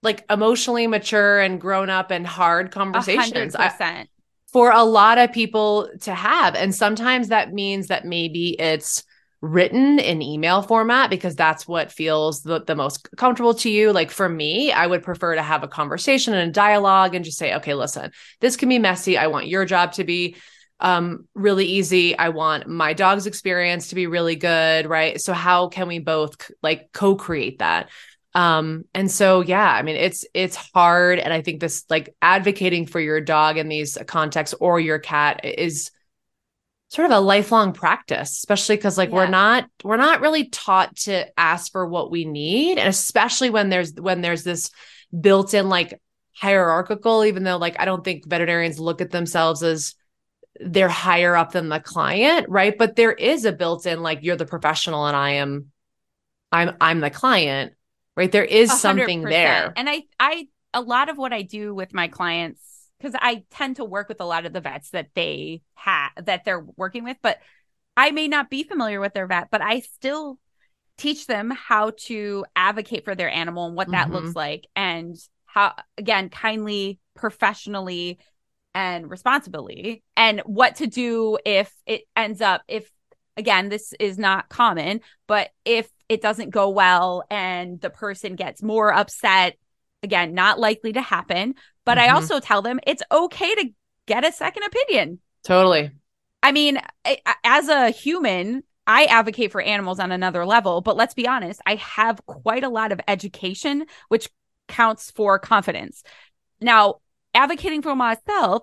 [0.05, 3.57] like emotionally mature and grown up and hard conversations.
[3.57, 4.07] 100%
[4.53, 6.55] for a lot of people to have.
[6.55, 9.05] And sometimes that means that maybe it's
[9.41, 13.93] written in email format because that's what feels the, the most comfortable to you.
[13.93, 17.39] Like for me, I would prefer to have a conversation and a dialogue and just
[17.39, 19.17] say, okay, listen, this can be messy.
[19.17, 20.37] I want your job to be
[20.81, 25.67] um really easy i want my dog's experience to be really good right so how
[25.67, 27.89] can we both like co-create that
[28.35, 32.87] um and so yeah i mean it's it's hard and i think this like advocating
[32.87, 35.91] for your dog in these contexts or your cat is
[36.89, 39.15] sort of a lifelong practice especially because like yeah.
[39.15, 43.71] we're not we're not really taught to ask for what we need and especially when
[43.71, 44.71] there's when there's this
[45.19, 46.01] built in like
[46.39, 49.95] hierarchical, even though like I don't think veterinarians look at themselves as
[50.61, 52.77] they're higher up than the client, right?
[52.77, 55.73] But there is a built-in like you're the professional and I am
[56.51, 57.73] I'm I'm the client,
[58.19, 58.33] right?
[58.33, 58.75] There is 100%.
[58.75, 59.73] something there.
[59.77, 62.61] And I I a lot of what I do with my clients
[62.99, 66.45] because I tend to work with a lot of the vets that they have that
[66.45, 67.39] they're working with, but
[67.97, 70.39] I may not be familiar with their vet, but I still
[70.99, 74.17] teach them how to advocate for their animal and what that mm-hmm.
[74.17, 78.19] looks like and how again kindly professionally
[78.75, 82.91] and responsibly and what to do if it ends up if
[83.37, 88.63] again this is not common but if it doesn't go well and the person gets
[88.63, 89.57] more upset
[90.03, 92.11] again not likely to happen but mm-hmm.
[92.11, 93.71] i also tell them it's okay to
[94.07, 95.91] get a second opinion totally
[96.43, 96.79] i mean
[97.45, 101.75] as a human I advocate for animals on another level, but let's be honest, I
[101.75, 104.31] have quite a lot of education, which
[104.67, 106.03] counts for confidence.
[106.59, 106.97] Now,
[107.35, 108.63] advocating for myself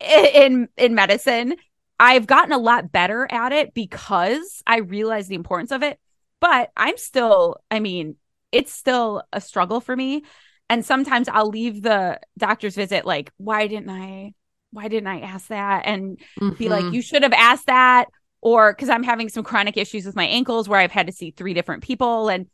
[0.00, 1.56] in in medicine,
[1.98, 5.98] I've gotten a lot better at it because I realize the importance of it,
[6.40, 8.16] but I'm still, I mean,
[8.52, 10.24] it's still a struggle for me.
[10.70, 14.34] And sometimes I'll leave the doctor's visit like, why didn't I
[14.70, 15.82] why didn't I ask that?
[15.86, 16.56] And mm-hmm.
[16.56, 16.94] be like, mm-hmm.
[16.94, 18.06] you should have asked that
[18.40, 21.30] or because I'm having some chronic issues with my ankles where I've had to see
[21.30, 22.28] three different people.
[22.28, 22.48] And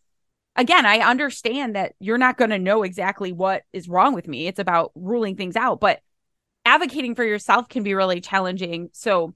[0.55, 4.47] again, I understand that you're not going to know exactly what is wrong with me.
[4.47, 6.01] It's about ruling things out, but
[6.65, 8.91] advocating for yourself can be really challenging.
[8.93, 9.35] So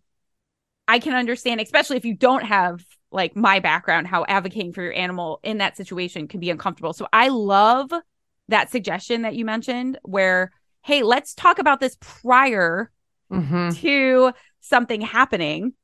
[0.87, 4.93] I can understand, especially if you don't have like my background, how advocating for your
[4.93, 6.93] animal in that situation can be uncomfortable.
[6.93, 7.93] So I love
[8.49, 12.91] that suggestion that you mentioned where, hey, let's talk about this prior
[13.33, 13.71] mm-hmm.
[13.81, 15.75] to something happening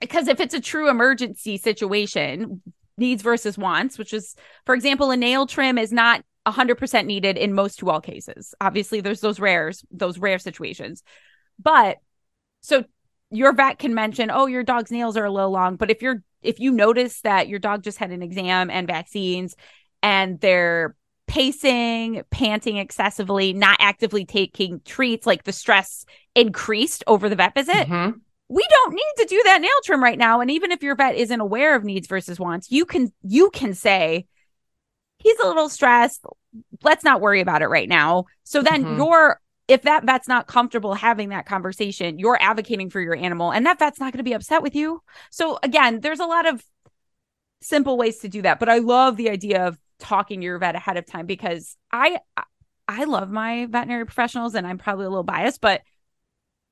[0.00, 2.60] because if it's a true emergency situation,
[2.98, 7.52] needs versus wants, which is, for example, a nail trim is not 100% needed in
[7.52, 8.54] most to all cases.
[8.60, 11.02] Obviously, there's those rares, those rare situations.
[11.62, 11.98] But
[12.60, 12.84] so
[13.30, 15.76] your vet can mention, oh, your dog's nails are a little long.
[15.76, 19.56] But if you're, if you notice that your dog just had an exam and vaccines
[20.02, 20.94] and they're
[21.26, 27.88] pacing, panting excessively, not actively taking treats, like the stress increased over the vet visit,
[27.88, 30.94] mm-hmm we don't need to do that nail trim right now and even if your
[30.94, 34.26] vet isn't aware of needs versus wants you can you can say
[35.18, 36.24] he's a little stressed
[36.82, 38.96] let's not worry about it right now so then mm-hmm.
[38.98, 43.66] you're if that vet's not comfortable having that conversation you're advocating for your animal and
[43.66, 46.62] that vet's not going to be upset with you so again there's a lot of
[47.60, 50.74] simple ways to do that but i love the idea of talking to your vet
[50.74, 52.18] ahead of time because i
[52.86, 55.80] i love my veterinary professionals and i'm probably a little biased but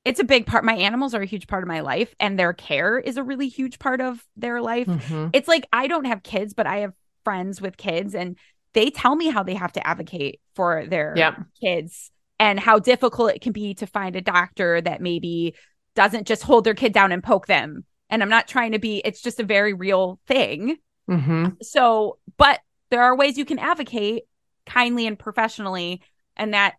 [0.05, 0.63] it's a big part.
[0.63, 3.47] My animals are a huge part of my life, and their care is a really
[3.47, 4.85] huge part of their life.
[4.85, 5.29] Mm-hmm.
[5.33, 8.37] It's like I don't have kids, but I have friends with kids, and
[8.73, 11.39] they tell me how they have to advocate for their yep.
[11.59, 12.11] kids
[12.45, 15.55] and how difficult it can be to find a doctor that maybe
[15.95, 17.83] doesn't just hold their kid down and poke them.
[18.07, 20.77] And I'm not trying to be, it's just a very real thing.
[21.09, 21.45] Mm-hmm.
[21.63, 22.59] So, but
[22.91, 24.25] there are ways you can advocate
[24.67, 26.03] kindly and professionally,
[26.37, 26.75] and that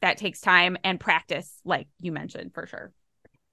[0.00, 2.92] that takes time and practice, like you mentioned for sure.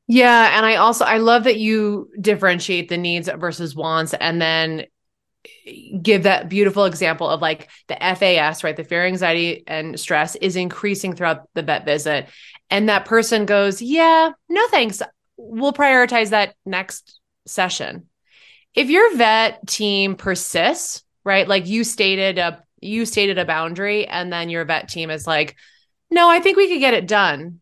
[0.08, 0.58] Yeah.
[0.58, 4.86] And I also, I love that you differentiate the needs versus wants and then
[6.02, 8.76] give that beautiful example of like the FAS, right?
[8.76, 12.28] The fear, anxiety, and stress is increasing throughout the vet visit.
[12.70, 15.02] And that person goes, Yeah, no thanks.
[15.38, 18.08] We'll prioritize that next session.
[18.74, 21.48] If your vet team persists, right?
[21.48, 25.56] Like you stated a you stated a boundary, and then your vet team is like,
[26.12, 27.62] no, I think we could get it done.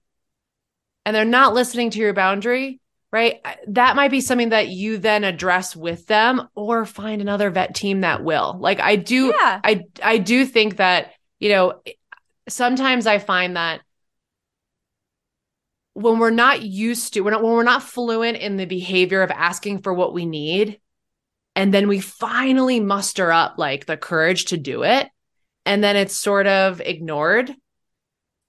[1.06, 2.80] And they're not listening to your boundary,
[3.14, 3.46] right?
[3.68, 8.02] That might be something that you then address with them or find another vet team
[8.02, 8.58] that will.
[8.60, 9.62] Like I do yeah.
[9.64, 11.82] I I do think that, you know,
[12.50, 13.82] sometimes I find that
[15.94, 19.84] when we're not used to when, when we're not fluent in the behavior of asking
[19.84, 20.80] for what we need
[21.56, 25.08] and then we finally muster up like the courage to do it
[25.68, 27.54] and then it's sort of ignored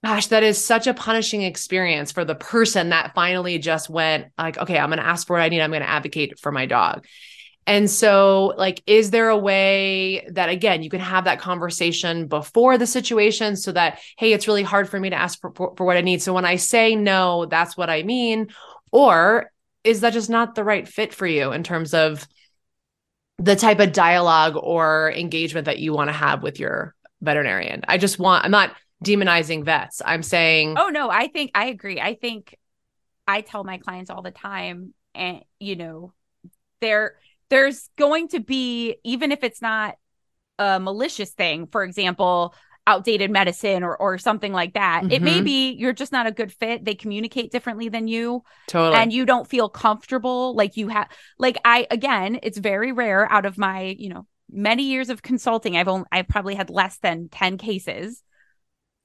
[0.05, 4.55] gosh, that is such a punishing experience for the person that finally just went like,
[4.55, 5.61] okay, I'm going to ask for what I need.
[5.61, 7.07] I'm going to advocate for my dog.
[7.65, 12.77] And so, like, is there a way that, again, you can have that conversation before
[12.77, 15.85] the situation so that, hey, it's really hard for me to ask for, for, for
[15.87, 16.21] what I need.
[16.21, 18.49] So when I say no, that's what I mean.
[18.91, 19.51] Or
[19.83, 22.27] is that just not the right fit for you in terms of
[23.39, 27.81] the type of dialogue or engagement that you want to have with your veterinarian?
[27.87, 28.75] I just want, I'm not
[29.05, 30.01] demonizing vets.
[30.05, 31.99] I'm saying Oh no, I think I agree.
[32.01, 32.57] I think
[33.27, 36.13] I tell my clients all the time and you know,
[36.81, 37.15] there
[37.49, 39.95] there's going to be even if it's not
[40.59, 42.55] a malicious thing, for example,
[42.87, 45.03] outdated medicine or or something like that.
[45.03, 45.11] Mm-hmm.
[45.11, 45.43] It may Mm-hmm.
[45.43, 46.85] be you're just not a good fit.
[46.85, 49.03] They communicate differently than you Totally.
[49.03, 53.45] and you don't feel comfortable like you have like I again, it's very rare out
[53.45, 55.77] of my, you know, many years of consulting.
[55.77, 58.21] I've only I've probably had less than 10 cases.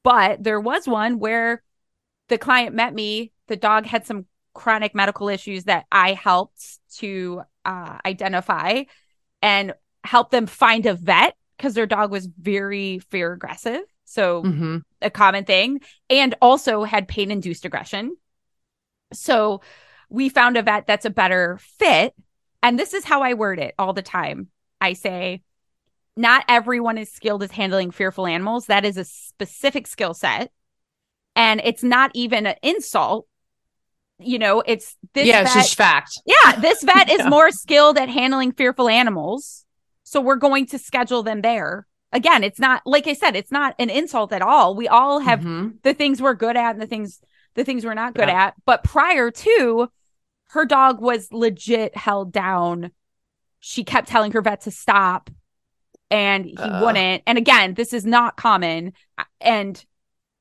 [0.03, 1.63] But there was one where
[2.29, 7.43] the client met me, the dog had some chronic medical issues that I helped to
[7.65, 8.85] uh, identify
[9.43, 9.75] and
[10.05, 13.83] help them find a vet because their dog was very fear aggressive.
[14.05, 15.81] So, hmm a common thing,
[16.11, 18.17] and also had pain induced aggression.
[19.15, 19.63] So,
[20.11, 22.15] we found a vet that's a better fit.
[22.63, 24.49] And this is how I word it all the time.
[24.81, 25.43] I say,
[26.21, 28.67] not everyone is skilled at handling fearful animals.
[28.67, 30.53] That is a specific skill set.
[31.35, 33.27] And it's not even an insult.
[34.19, 36.11] You know, it's this yeah, it's just fact.
[36.27, 39.65] yeah, this vet is more skilled at handling fearful animals.
[40.03, 41.87] So we're going to schedule them there.
[42.13, 44.75] Again, it's not like I said, it's not an insult at all.
[44.75, 45.81] We all have Mhm.
[45.83, 47.21] the things we're good at and the things
[47.55, 48.47] the things we're not good Yeah.
[48.47, 48.55] at.
[48.67, 49.89] But prior to
[50.51, 52.91] her dog was legit held down.
[53.61, 55.31] She kept telling her vet to stop
[56.11, 56.83] and he Ugh.
[56.83, 57.23] wouldn't.
[57.27, 58.93] And again, this is not common.
[59.41, 59.85] And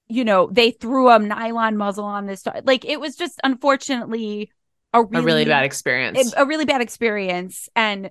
[0.08, 2.44] you know, they threw a nylon muzzle on this.
[2.64, 4.52] Like it was just unfortunately
[4.94, 6.34] a really, a really bad experience.
[6.36, 8.10] a really bad experience and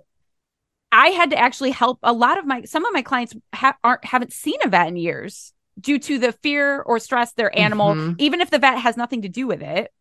[0.93, 4.05] i had to actually help a lot of my some of my clients ha- aren't
[4.05, 8.15] haven't seen a vet in years due to the fear or stress their animal Mhm.
[8.19, 9.93] even if the vet has nothing to do with it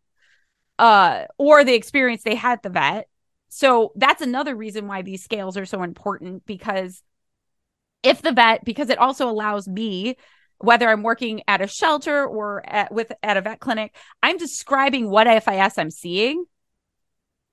[0.79, 3.07] uh or the experience they had the vet
[3.49, 7.01] so that's another reason why these scales are so important because
[8.03, 10.15] if the vet because it also allows me
[10.59, 15.09] whether i'm working at a shelter or at with at a vet clinic i'm describing
[15.09, 16.45] what FAS i'm seeing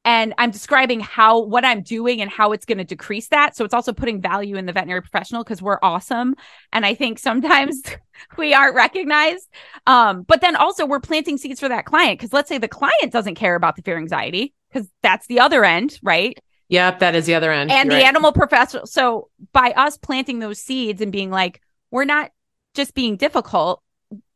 [0.05, 3.57] and I'm describing how what I'm doing and how it's going to decrease that.
[3.57, 6.34] So it's also putting value in the veterinary professional because we're awesome.
[6.72, 7.82] And I think sometimes
[8.36, 9.49] we aren't recognized.
[9.86, 13.12] Um, but then also we're planting seeds for that client because let's say the client
[13.12, 16.38] doesn't care about the fear anxiety because that's the other end, right?
[16.68, 17.70] Yep, that is the other end.
[17.70, 18.08] and You're the right.
[18.08, 18.86] animal professional.
[18.86, 21.60] So by us planting those seeds and being like,
[21.90, 22.30] we're not
[22.74, 23.82] just being difficult.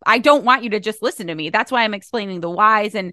[0.07, 1.51] I don't want you to just listen to me.
[1.51, 3.12] That's why I'm explaining the whys and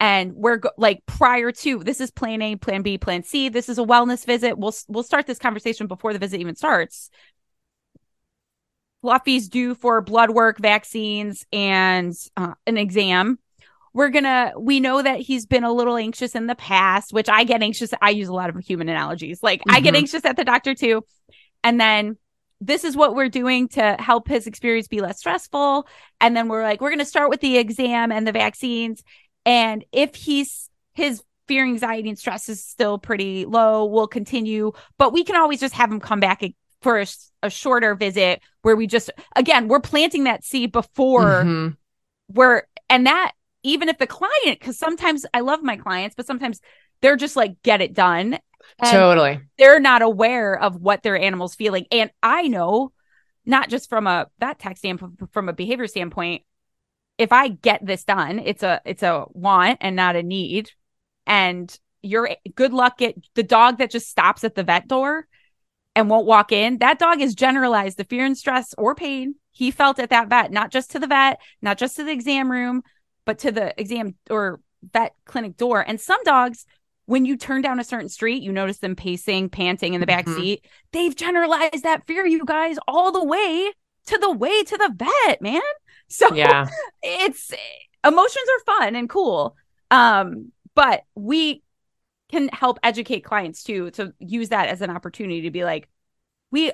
[0.00, 3.48] and we're go- like prior to this is plan A, plan B, plan C.
[3.48, 4.58] This is a wellness visit.
[4.58, 7.10] We'll we'll start this conversation before the visit even starts.
[9.02, 13.38] Fluffy's due for blood work, vaccines, and uh, an exam
[13.94, 17.44] we're gonna we know that he's been a little anxious in the past which i
[17.44, 19.42] get anxious i use a lot of human analogies.
[19.42, 19.98] Like i get Mhm.
[19.98, 21.04] anxious at the doctor too.
[21.62, 22.18] And then
[22.60, 25.86] this is what we're doing to help his experience be less stressful.
[26.20, 29.02] And then we're like we're gonna start with the exam and the vaccines.
[29.46, 34.72] And if he's his fear anxiety and stress is still pretty low we'll continue.
[34.98, 36.42] But we can always just have him come back
[36.82, 37.06] for a,
[37.42, 41.76] a shorter visit where we just again we're planting that seed before Mhm.
[42.28, 43.32] where and that
[43.64, 46.60] even if the client because sometimes i love my clients but sometimes
[47.00, 48.38] they're just like get it done.
[48.82, 49.40] Totally.
[49.58, 51.86] they're not aware of what their animal's feeling.
[51.90, 52.92] And i know
[53.44, 56.42] not just from a that tech standpoint from a behavior standpoint
[57.18, 60.70] if i get this done it's a it's a want and not a need.
[61.26, 65.26] And you're good luck at the dog that just stops at the vet door
[65.94, 69.70] and won't walk in that dog is generalized the fear and stress or pain he
[69.70, 72.82] felt at that vet not just to the vet not just to the exam room
[73.24, 74.60] but to the exam or
[74.92, 76.66] vet clinic door and some dogs
[77.06, 80.26] when you turn down a certain street you notice them pacing panting in the back
[80.26, 80.36] Mhm.
[80.36, 83.72] seat they've generalized that fear you guys all the way
[84.06, 85.60] to the way to the vet man
[86.08, 86.66] so Yeah.
[87.02, 87.52] it's
[88.04, 89.56] emotions are fun and cool
[89.90, 91.62] um but we
[92.30, 95.88] can help educate clients too to use that as an opportunity to be like
[96.50, 96.72] we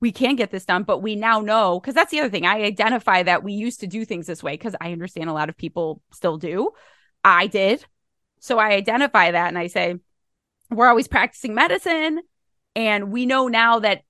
[0.00, 2.46] we can get this done but we now know because that's the other thing.
[2.46, 5.48] I identify that we used to do things this way because i understand a lot
[5.48, 6.70] of people still do.
[7.24, 7.84] I did.
[8.40, 9.96] So i identify that and i say
[10.70, 12.20] we're always practicing medicine.
[12.76, 14.02] And we know now that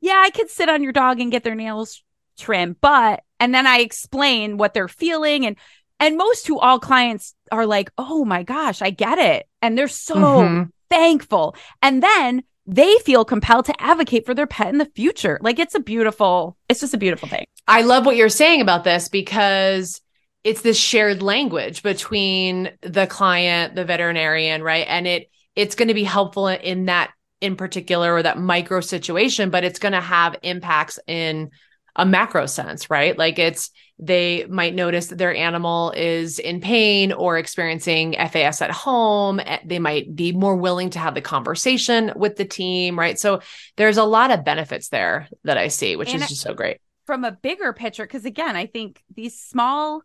[0.00, 2.02] yeah i could sit on your dog and get their nails
[2.38, 5.56] trimmed but and then i explain what they're feeling and
[6.00, 9.46] and most to all clients are like oh my gosh i get it.
[9.60, 10.70] And they're so Mhm.
[10.90, 11.56] thankful.
[11.80, 15.74] And then they feel compelled to advocate for their pet in the future like it's
[15.74, 20.00] a beautiful it's just a beautiful thing I love what you're saying about this because
[20.44, 24.86] it's this shared language between the client, the veterinarian, right?
[24.88, 29.50] And it it's going to be helpful in that in particular or that micro situation,
[29.50, 31.50] but it's going to have impacts in
[31.94, 33.16] a macro sense, right?
[33.18, 33.70] Like it's
[34.04, 39.40] they might notice that their animal is in pain or experiencing FAS at home.
[39.40, 43.18] Eh, They might be more willing to have the conversation with the team, right?
[43.18, 43.40] So
[43.76, 46.78] there's a lot of benefits there that I see, which And is just so great.
[47.06, 50.02] from a bigger picture, because again, I think these small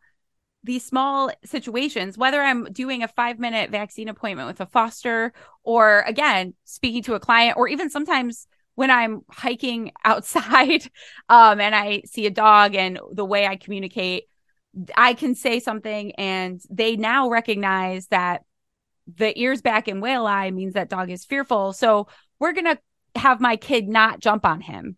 [0.63, 5.33] these small situations, whether I'm doing a five minute vaccine appointment with a foster,
[5.63, 8.47] or again, speaking to a client, or even sometimes
[8.77, 10.83] when I'm hiking outside
[11.29, 14.25] um, and I see a dog and the way I communicate,
[14.95, 18.43] I can say something and they now recognize that
[19.07, 21.73] the ears back and whale eye means that dog is fearful.
[21.73, 22.07] So
[22.37, 22.77] we're going to
[23.19, 24.95] have my kid not jump on him.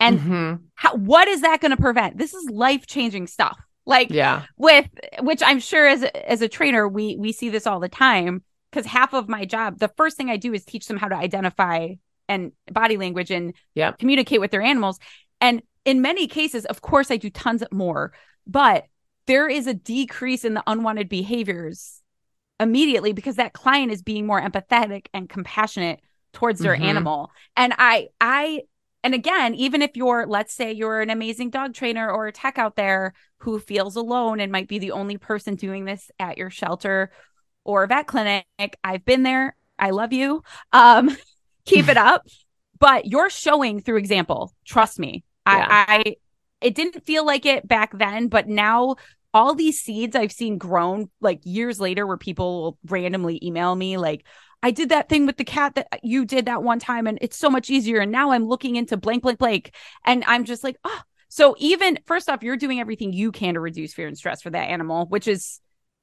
[0.00, 0.54] And mm-hmm.
[0.74, 2.16] how, what is that going to prevent?
[2.16, 3.58] This is life changing stuff.
[3.84, 4.86] Like yeah, with
[5.20, 8.84] which I'm sure as as a trainer we we see this all the time because
[8.84, 11.94] half of my job, the first thing I do is teach them how to identify
[12.28, 13.98] and body language and yep.
[13.98, 14.98] communicate with their animals.
[15.40, 18.12] And in many cases, of course, I do tons more,
[18.46, 18.86] but
[19.26, 22.02] there is a decrease in the unwanted behaviors
[22.60, 26.00] immediately because that client is being more empathetic and compassionate
[26.32, 26.84] towards their mm-hmm.
[26.84, 27.30] animal.
[27.56, 28.62] And I I
[29.04, 32.58] and again, even if you're, let's say you're an amazing dog trainer or a tech
[32.58, 36.50] out there who feels alone and might be the only person doing this at your
[36.50, 37.10] shelter
[37.64, 38.44] or vet clinic,
[38.82, 39.56] I've been there.
[39.78, 40.42] I love you.
[40.72, 41.16] Um,
[41.68, 42.26] keep it up.
[42.78, 44.54] But you're showing through example.
[44.64, 45.24] Trust me.
[45.46, 45.66] Yeah.
[45.68, 46.16] I, I,
[46.60, 48.96] it didn't feel like it back then, but now
[49.34, 53.96] all these seeds I've seen grown like years later where people will randomly email me
[53.96, 54.24] like,
[54.62, 57.18] I did that thing with the cat that uh, you did that one time and
[57.20, 58.00] it's so much easier.
[58.00, 59.72] And now I'm looking into blank, blank, blank.
[60.04, 63.60] And I'm just like, oh, so even first off, you're doing everything you can to
[63.60, 65.60] reduce fear and stress for that animal, which is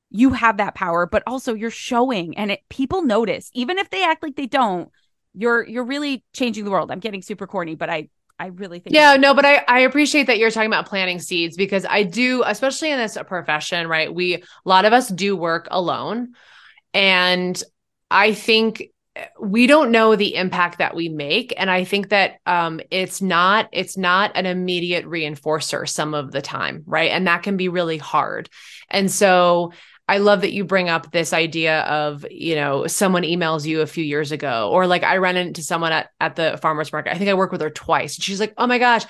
[0.09, 4.03] you have that power, but also you're showing and it people notice, even if they
[4.03, 4.89] act like they don't,
[5.36, 6.91] you're you're really changing the world.
[6.91, 8.09] I'm getting super corny, but I
[8.39, 11.55] I really think Yeah, no, but I I appreciate that you're talking about planting seeds
[11.55, 14.13] because I do, especially in this profession, right?
[14.13, 16.33] We a lot of us do work alone.
[16.93, 17.61] And
[18.09, 18.89] I think
[19.39, 23.69] we don't know the impact that we make and i think that um, it's not
[23.71, 27.97] it's not an immediate reinforcer some of the time right and that can be really
[27.97, 28.49] hard
[28.89, 29.71] and so
[30.08, 33.88] i love that you bring up this idea of you know someone emails you a
[33.88, 37.18] few years ago or like i ran into someone at, at the farmers market i
[37.18, 39.06] think i worked with her twice and she's like oh my gosh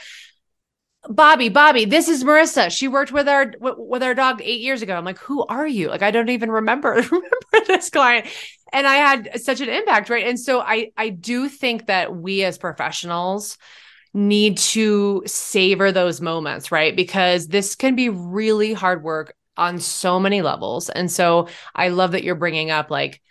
[1.08, 2.72] Bobby, Bobby, this is Marissa.
[2.72, 4.96] She worked with our with our dog eight years ago.
[4.96, 5.90] I'm like, who are you?
[5.90, 8.28] Like, I don't even remember remember this client.
[8.74, 10.26] And I had such an impact, right?
[10.26, 13.58] And so I I do think that we as professionals
[14.14, 16.96] need to savor those moments, right?
[16.96, 20.90] Because this can be really hard work on so many levels.
[20.90, 23.22] And so I love that you're bringing up like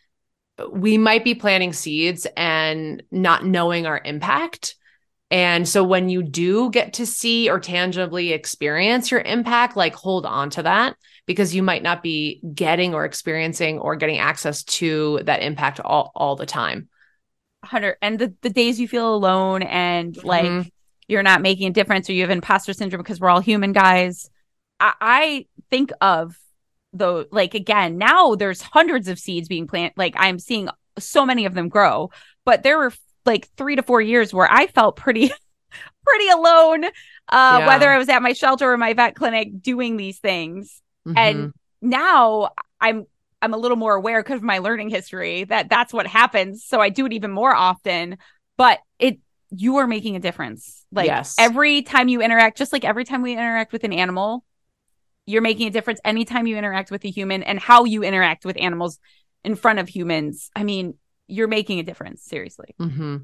[0.70, 4.76] we might be planting seeds and not knowing our impact
[5.34, 10.26] and so when you do get to see or tangibly experience your impact, like hold
[10.26, 10.96] on to that
[11.26, 16.12] because you might not be getting or experiencing or getting access to that impact all,
[16.14, 16.88] all the time.
[17.62, 20.68] 100 and the, the days you feel alone and like mm-hmm.
[21.08, 24.30] you're not making a difference or you have imposter syndrome because we're all human guys.
[24.78, 26.38] I, I think of
[26.92, 30.68] though like again now there's hundreds of seeds being planted like i'm seeing
[30.98, 32.10] so many of them grow
[32.44, 32.92] but there were
[33.26, 35.30] like three to four years where I felt pretty,
[36.04, 36.90] pretty alone, uh,
[37.28, 37.66] yeah.
[37.66, 40.80] whether I was at my shelter or my vet clinic doing these things.
[41.06, 41.18] Mm-hmm.
[41.18, 42.50] And now
[42.80, 43.06] I'm,
[43.40, 46.64] I'm a little more aware because of my learning history that that's what happens.
[46.64, 48.18] So I do it even more often,
[48.56, 49.18] but it,
[49.50, 50.84] you are making a difference.
[50.90, 51.36] Like yes.
[51.38, 54.44] every time you interact, just like every time we interact with an animal,
[55.26, 58.60] you're making a difference anytime you interact with a human and how you interact with
[58.60, 58.98] animals
[59.42, 60.50] in front of humans.
[60.54, 60.94] I mean,
[61.26, 63.16] you're making a difference seriously mm-hmm.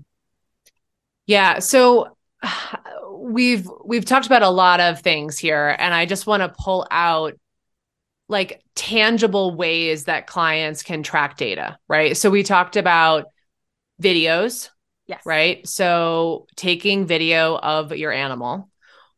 [1.26, 2.16] yeah so
[3.18, 6.86] we've we've talked about a lot of things here and i just want to pull
[6.90, 7.34] out
[8.28, 13.26] like tangible ways that clients can track data right so we talked about
[14.01, 14.70] videos
[15.07, 18.69] yes right so taking video of your animal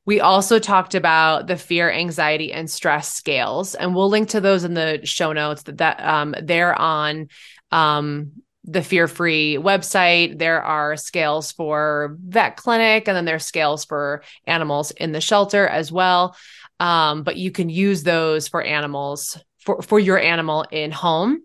[0.04, 4.64] we also talked about the fear, anxiety, and stress scales, and we'll link to those
[4.64, 5.62] in the show notes.
[5.62, 7.28] That that um, they're on
[7.70, 8.32] um,
[8.64, 10.38] the fear free website.
[10.38, 15.66] There are scales for vet clinic, and then there's scales for animals in the shelter
[15.66, 16.36] as well.
[16.80, 21.42] Um, but you can use those for animals for, for your animal in home.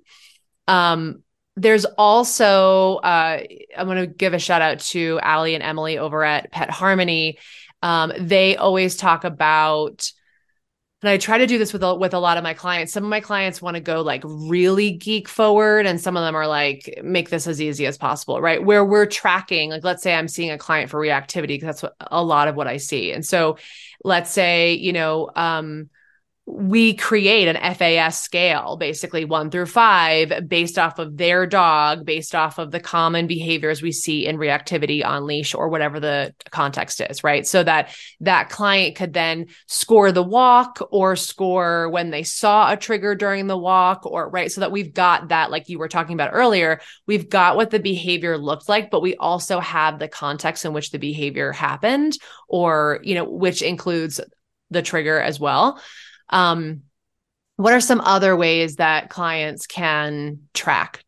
[0.67, 1.23] Um,
[1.55, 3.41] there's also, uh,
[3.75, 7.39] I'm going to give a shout out to Allie and Emily over at Pet Harmony.
[7.81, 10.11] Um, they always talk about
[11.03, 12.91] and I try to do this with a, with a lot of my clients.
[12.91, 16.35] Some of my clients want to go like really geek forward, and some of them
[16.35, 18.63] are like make this as easy as possible, right?
[18.63, 21.95] Where we're tracking, like let's say I'm seeing a client for reactivity because that's what,
[21.99, 23.11] a lot of what I see.
[23.11, 23.57] And so,
[24.03, 25.91] let's say you know, um,
[26.49, 32.33] we create an FAS scale, basically one through five, based off of their dog, based
[32.33, 37.01] off of the common behaviors we see in reactivity on leash or whatever the context
[37.01, 37.45] is, right?
[37.45, 42.77] So that that client could then score the walk or score when they saw a
[42.77, 44.49] trigger during the walk, or right.
[44.49, 47.79] So that we've got that, like you were talking about earlier, we've got what the
[47.79, 52.17] behavior looked like, but we also have the context in which the behavior happened,
[52.47, 54.21] or, you know, which includes
[54.69, 55.81] the trigger as well.
[56.29, 56.83] Um,
[57.55, 61.03] what are some other ways that clients can track?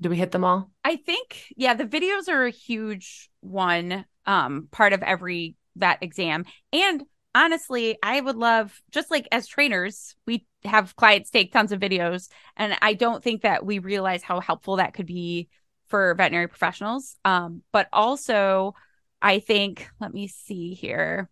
[0.00, 0.70] Do we hit them all?
[0.82, 6.44] I think, yeah, the videos are a huge one, um, part of every vet exam.
[6.72, 7.04] And
[7.34, 12.28] honestly, I would love, just like as trainers, we have clients take tons of videos.
[12.56, 15.48] And I don't think that we realize how helpful that could be
[15.86, 17.16] for veterinary professionals.
[17.24, 18.74] Um, but also,
[19.22, 21.30] I think, let me see here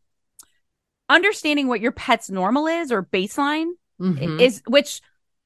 [1.12, 4.40] understanding what your pet's normal is or baseline mm-hmm.
[4.40, 5.00] is which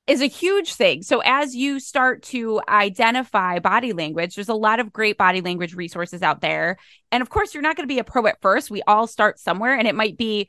[0.06, 1.02] is a huge thing.
[1.02, 5.74] So as you start to identify body language, there's a lot of great body language
[5.74, 6.76] resources out there.
[7.10, 8.70] And of course, you're not going to be a pro at first.
[8.70, 10.48] We all start somewhere and it might be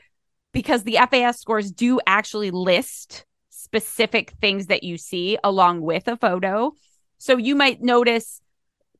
[0.54, 6.18] because the FAS scores do actually list specific things that you see along with a
[6.18, 6.74] photo.
[7.18, 8.42] So you might notice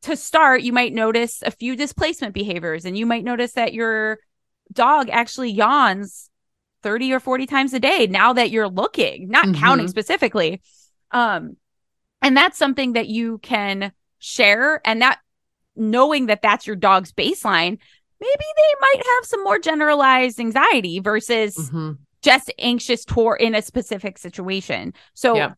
[0.02, 4.20] to start, you might notice a few displacement behaviors and you might notice that your
[4.72, 6.30] dog actually yawns
[6.84, 9.62] 30 or 40 times a day now that you're looking, not mm-hmm.
[9.62, 10.62] counting specifically.
[11.12, 11.58] Um,
[12.22, 15.20] and that's something that you can share and that
[15.76, 17.78] knowing that that's your dog's baseline,
[18.20, 21.94] maybe they might have some more generalized anxiety versus mm-hmm.
[22.22, 24.94] just anxious tour in a specific situation.
[25.14, 25.54] So yeah.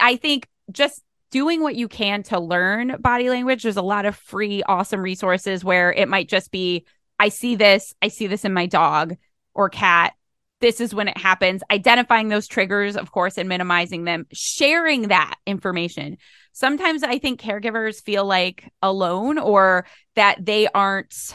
[0.00, 4.14] I think just doing what you can to learn body language, there's a lot of
[4.14, 6.84] free, awesome resources where it might just be
[7.22, 9.16] I see this, I see this in my dog
[9.54, 10.14] or cat.
[10.60, 11.62] This is when it happens.
[11.70, 16.16] Identifying those triggers, of course, and minimizing them, sharing that information.
[16.52, 21.32] Sometimes I think caregivers feel like alone or that they aren't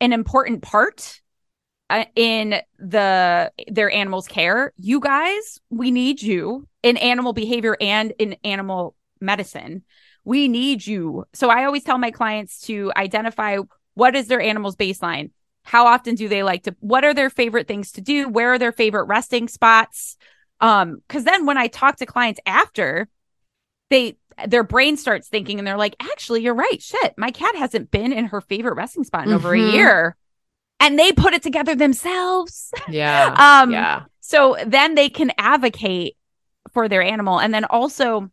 [0.00, 1.20] an important part
[1.88, 4.72] uh, in the their animal's care.
[4.74, 9.84] You guys, we need you in animal behavior and in animal medicine.
[10.24, 11.26] We need you.
[11.32, 13.58] So I always tell my clients to identify
[13.96, 15.30] what is their animal's baseline?
[15.64, 18.28] How often do they like to, what are their favorite things to do?
[18.28, 20.16] Where are their favorite resting spots?
[20.60, 23.08] Um, cause then when I talk to clients after,
[23.90, 26.80] they, their brain starts thinking and they're like, actually, you're right.
[26.80, 29.36] Shit, my cat hasn't been in her favorite resting spot in mm-hmm.
[29.36, 29.74] over a mm-hmm.
[29.74, 30.16] year.
[30.78, 32.70] And they put it together themselves.
[32.86, 33.62] Yeah.
[33.62, 34.04] um, yeah.
[34.20, 36.16] So then they can advocate
[36.72, 37.40] for their animal.
[37.40, 38.30] And then also,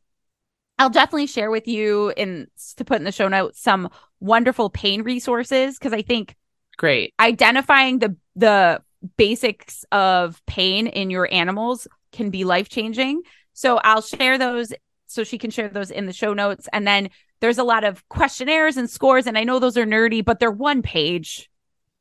[0.78, 3.90] I'll definitely share with you in to put in the show notes some
[4.24, 6.36] wonderful pain resources because I think
[6.78, 8.82] great identifying the the
[9.18, 13.22] basics of pain in your animals can be life changing.
[13.52, 14.74] So I'll share those
[15.08, 17.10] so she can share those in the show notes and then
[17.42, 20.50] there's a lot of questionnaires and scores and I know those are nerdy but they're
[20.50, 21.50] one page.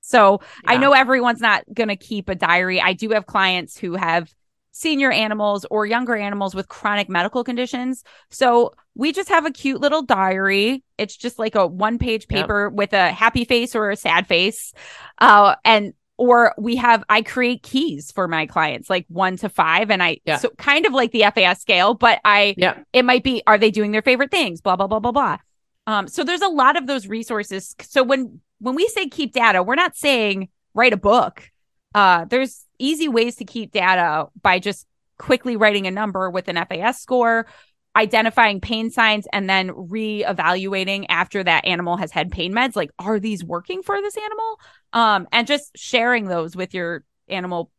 [0.01, 0.71] So yeah.
[0.73, 2.81] I know everyone's not going to keep a diary.
[2.81, 4.33] I do have clients who have
[4.73, 8.03] senior animals or younger animals with chronic medical conditions.
[8.31, 10.83] So we just have a cute little diary.
[10.99, 12.77] It's just like a one page paper yep.
[12.77, 14.73] with a happy face or a sad face.
[15.19, 19.91] Uh, and or we have I create keys for my clients, like one to five,
[19.91, 20.37] and I yeah.
[20.37, 22.79] so kind of like the FAS scale, but I yeah.
[22.93, 25.39] it might be are they doing their favorite things, blah blah blah blah blah.
[25.87, 27.75] Um, so there's a lot of those resources.
[27.81, 31.51] So when when we say keep data, we're not saying write a book.
[31.95, 34.87] Uh, there's easy ways to keep data by just
[35.19, 37.47] quickly writing a number with an FAS score,
[37.95, 42.75] identifying pain signs, and then re-evaluating after that animal has had pain meds.
[42.75, 44.61] Like, are these working for this animal?
[44.93, 47.71] Um, and just sharing those with your animal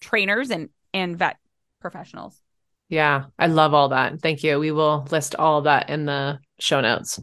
[0.00, 1.36] trainers and and vet
[1.80, 2.40] professionals.
[2.88, 4.20] Yeah, I love all that.
[4.20, 4.58] Thank you.
[4.58, 7.20] We will list all that in the show notes.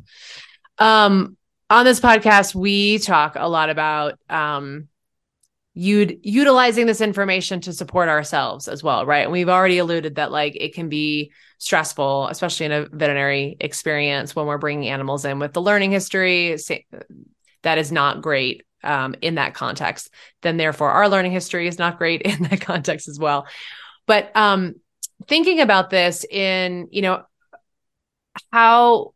[0.78, 1.38] Um,
[1.70, 4.88] on this podcast, we talk a lot about um,
[5.76, 9.24] you'd utilizing this information to support ourselves as well right?
[9.24, 14.36] And we've already alluded that like it can be stressful especially in a veterinary experience
[14.36, 16.58] when we're bringing animals in with the learning history
[17.64, 20.14] that is not great um, in that context.
[20.44, 23.48] Then therefore our learning history is not great in that context as well.
[24.06, 24.76] But um,
[25.28, 27.24] thinking about this in you know
[28.52, 29.15] how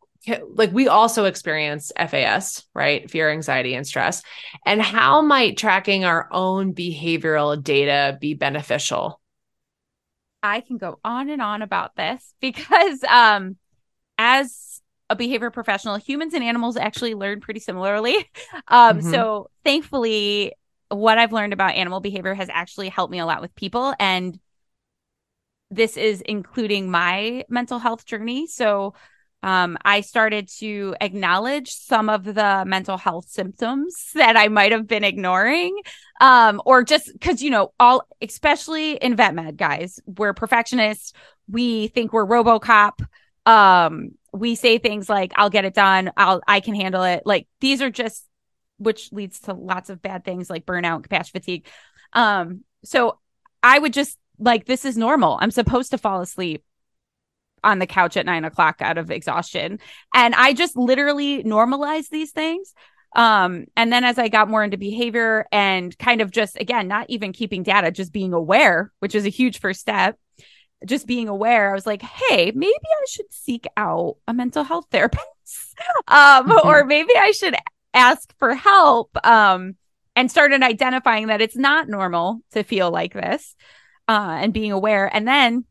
[0.53, 3.09] like we also experience FAS, right?
[3.09, 4.21] Fear, anxiety, and stress.
[4.65, 9.19] And how might tracking our own behavioral data be beneficial?
[10.43, 13.57] I can go on and on about this because um
[14.17, 18.15] as a behavior professional, humans and animals actually learn pretty similarly.
[18.67, 19.11] Um mm-hmm.
[19.11, 20.53] so thankfully
[20.89, 24.39] what I've learned about animal behavior has actually helped me a lot with people and
[25.71, 28.47] this is including my mental health journey.
[28.47, 28.95] So
[29.41, 34.87] um, I started to acknowledge some of the mental health symptoms that I might have
[34.87, 35.79] been ignoring,
[36.19, 41.13] um, or just because you know, all especially in vet med, guys, we're perfectionists.
[41.49, 43.05] We think we're RoboCop.
[43.45, 46.11] Um, we say things like, "I'll get it done.
[46.17, 48.25] I'll I can handle it." Like these are just,
[48.77, 51.67] which leads to lots of bad things like burnout, capacity fatigue.
[52.11, 53.19] Um, so
[53.63, 55.37] I would just like this is normal.
[55.39, 56.63] I'm supposed to fall asleep
[57.63, 59.79] on the couch at nine o'clock out of exhaustion.
[60.13, 62.73] And I just literally normalized these things.
[63.15, 67.09] Um, and then as I got more into behavior and kind of just again, not
[67.09, 70.17] even keeping data, just being aware, which is a huge first step,
[70.85, 74.85] just being aware, I was like, hey, maybe I should seek out a mental health
[74.91, 75.25] therapist.
[76.07, 76.67] um, mm-hmm.
[76.67, 77.55] or maybe I should
[77.93, 79.09] ask for help.
[79.25, 79.75] Um,
[80.15, 83.55] and started identifying that it's not normal to feel like this
[84.09, 85.09] uh, and being aware.
[85.13, 85.63] And then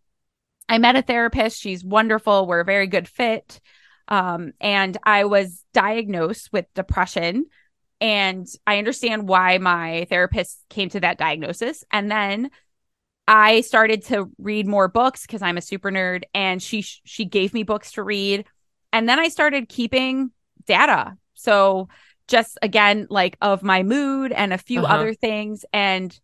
[0.69, 1.61] I met a therapist.
[1.61, 2.47] She's wonderful.
[2.47, 3.61] We're a very good fit.
[4.09, 7.47] Um, and I was diagnosed with depression.
[8.01, 11.85] And I understand why my therapist came to that diagnosis.
[11.91, 12.51] And then
[13.27, 17.53] I started to read more books because I'm a super nerd, and she she gave
[17.53, 18.47] me books to read.
[18.91, 20.31] And then I started keeping
[20.67, 21.15] data.
[21.35, 21.89] So
[22.27, 24.95] just again, like of my mood and a few uh-huh.
[24.95, 25.67] other things.
[25.75, 26.19] And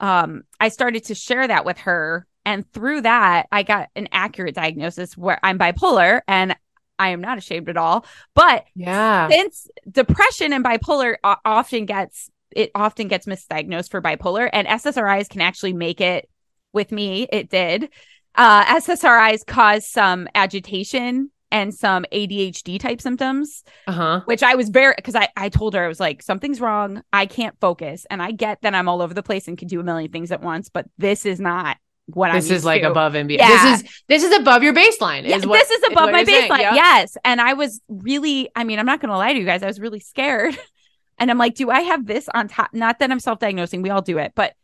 [0.00, 4.54] um, I started to share that with her and through that, I got an accurate
[4.54, 6.56] diagnosis where I'm bipolar and
[6.98, 8.06] I am not ashamed at all.
[8.34, 14.66] But yeah, since depression and bipolar often gets it often gets misdiagnosed for bipolar, and
[14.66, 16.30] SSRIs can actually make it.
[16.72, 17.90] With me, it did.
[18.34, 24.22] Uh, SSRIs cause some agitation and some ADHD type symptoms, uh-huh.
[24.24, 27.02] which I was very because I I told her I was like something's wrong.
[27.12, 29.80] I can't focus, and I get that I'm all over the place and can do
[29.80, 31.76] a million things at once, but this is not
[32.08, 32.90] what this I'm is like to.
[32.90, 33.50] above and beyond.
[33.50, 33.70] Yeah.
[33.70, 35.24] This is this is above your baseline.
[35.24, 36.60] Is yeah, what, this is above is my baseline.
[36.60, 36.74] Yep.
[36.74, 38.48] Yes, and I was really.
[38.56, 39.62] I mean, I'm not going to lie to you guys.
[39.62, 40.58] I was really scared,
[41.18, 42.70] and I'm like, do I have this on top?
[42.72, 43.82] Not that I'm self-diagnosing.
[43.82, 44.54] We all do it, but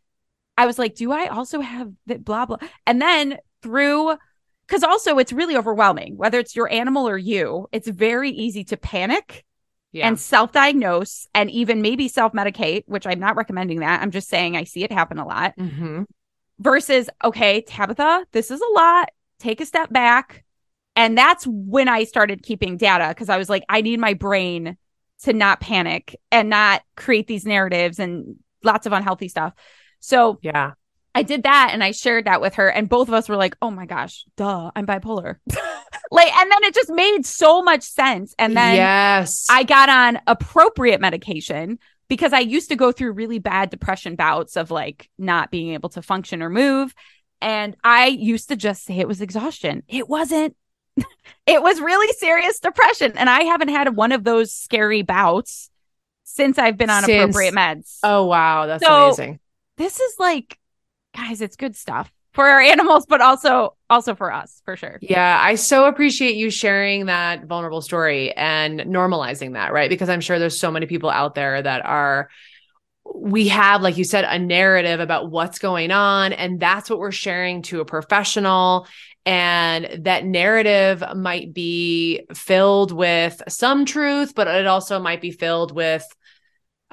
[0.56, 2.24] I was like, do I also have that?
[2.24, 2.58] Blah blah.
[2.86, 4.16] And then through.
[4.66, 7.68] Because also, it's really overwhelming, whether it's your animal or you.
[7.70, 9.44] It's very easy to panic
[9.92, 10.08] yeah.
[10.08, 14.00] and self diagnose and even maybe self medicate, which I'm not recommending that.
[14.00, 15.54] I'm just saying I see it happen a lot.
[15.58, 16.04] Mm-hmm
[16.58, 19.10] versus, okay, Tabitha, this is a lot.
[19.38, 20.44] Take a step back.
[20.96, 24.76] And that's when I started keeping data because I was like, I need my brain
[25.22, 29.54] to not panic and not create these narratives and lots of unhealthy stuff.
[30.00, 30.72] So, yeah,
[31.14, 32.68] I did that and I shared that with her.
[32.68, 35.36] And both of us were like, oh my gosh, duh, I'm bipolar.
[36.10, 38.34] like, and then it just made so much sense.
[38.38, 41.78] And then yes, I got on appropriate medication
[42.14, 45.88] because I used to go through really bad depression bouts of like not being able
[45.90, 46.94] to function or move.
[47.42, 49.82] And I used to just say it was exhaustion.
[49.88, 50.54] It wasn't.
[51.46, 53.14] it was really serious depression.
[53.16, 55.70] And I haven't had one of those scary bouts
[56.22, 57.98] since I've been on since, appropriate meds.
[58.04, 58.66] Oh, wow.
[58.66, 59.40] That's so, amazing.
[59.76, 60.56] This is like,
[61.16, 64.98] guys, it's good stuff for our animals, but also also for us for sure.
[65.00, 69.88] Yeah, I so appreciate you sharing that vulnerable story and normalizing that, right?
[69.88, 72.28] Because I'm sure there's so many people out there that are
[73.14, 77.12] we have like you said a narrative about what's going on and that's what we're
[77.12, 78.86] sharing to a professional
[79.26, 85.74] and that narrative might be filled with some truth but it also might be filled
[85.74, 86.04] with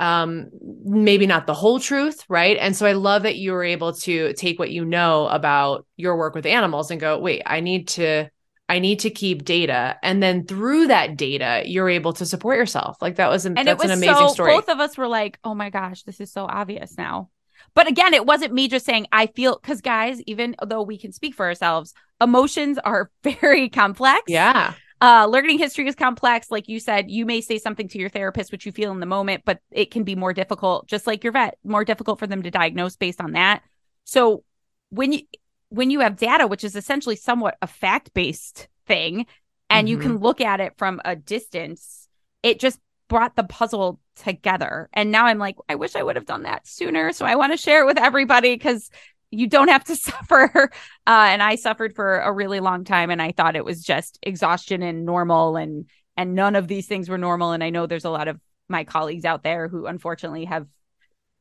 [0.02, 0.50] um
[0.84, 2.58] maybe not the whole truth right?
[2.60, 6.18] And so i love that you were able to take what you know about your
[6.18, 8.28] work with animals and go wait i need to
[8.68, 9.98] i need to keep data.
[10.02, 12.98] And then through that data you're able to support yourself.
[13.00, 14.54] Like that was an, and that's it was an amazing so, story.
[14.54, 17.30] both of us were like oh my gosh this is so obvious now.
[17.76, 21.12] But again it wasn't me just saying i feel because guys even though we can
[21.12, 24.24] speak for ourselves emotions are very complex.
[24.28, 26.52] Yeah uh, learning history is complex.
[26.52, 29.06] Like you said, you may say something to your therapist, which you feel in the
[29.06, 32.44] moment, but it can be more difficult, just like your vet, more difficult for them
[32.44, 33.64] to diagnose based on that.
[34.04, 34.44] So
[34.90, 35.22] when you
[35.70, 39.26] when you have data, which is essentially somewhat a fact based thing,
[39.70, 39.92] and mm-hmm.
[39.92, 40.24] you can mm-hmm.
[40.24, 42.08] look at it from a distance,
[42.44, 44.90] it just brought the puzzle together.
[44.94, 47.12] And now I'm like, I wish I would have done that sooner.
[47.12, 48.90] So I want to share it with everybody because
[49.32, 50.70] you don't have to suffer.
[51.08, 54.20] Uh, and I suffered for a really long time, and I thought it was just
[54.22, 57.54] exhaustion and normal, and and none of these things were normal.
[57.54, 60.68] And I know there's a lot of my colleagues out there who unfortunately have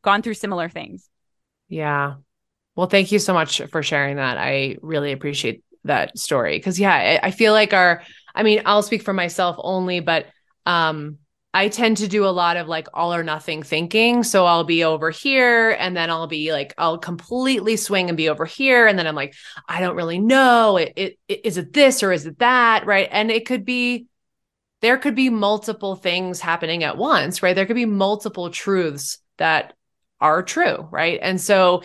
[0.02, 1.08] gone through similar things.
[1.68, 2.14] Yeah.
[2.76, 4.38] Well, thank you so much for sharing that.
[4.38, 8.02] I really appreciate that story because yeah, I, I feel like our.
[8.32, 10.26] I mean, I'll speak for myself only, but
[10.66, 11.18] um
[11.52, 14.22] I tend to do a lot of like all or nothing thinking.
[14.22, 18.28] So I'll be over here and then I'll be like, I'll completely swing and be
[18.28, 18.86] over here.
[18.86, 19.34] And then I'm like,
[19.68, 20.76] I don't really know.
[20.76, 22.86] It, it, it is it this or is it that?
[22.86, 23.08] Right.
[23.10, 24.06] And it could be,
[24.80, 27.54] there could be multiple things happening at once, right?
[27.54, 29.74] There could be multiple truths that
[30.20, 30.88] are true.
[30.90, 31.18] Right.
[31.20, 31.82] And so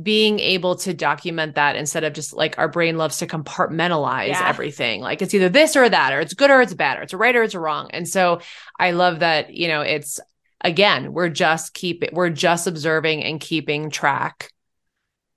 [0.00, 4.48] being able to document that instead of just like our brain loves to compartmentalize yeah.
[4.48, 5.02] everything.
[5.02, 7.18] Like it's either this or that, or it's good or it's bad, or it's a
[7.18, 7.90] right or it's a wrong.
[7.92, 8.40] And so
[8.78, 10.18] I love that, you know, it's
[10.62, 14.50] again, we're just keep we're just observing and keeping track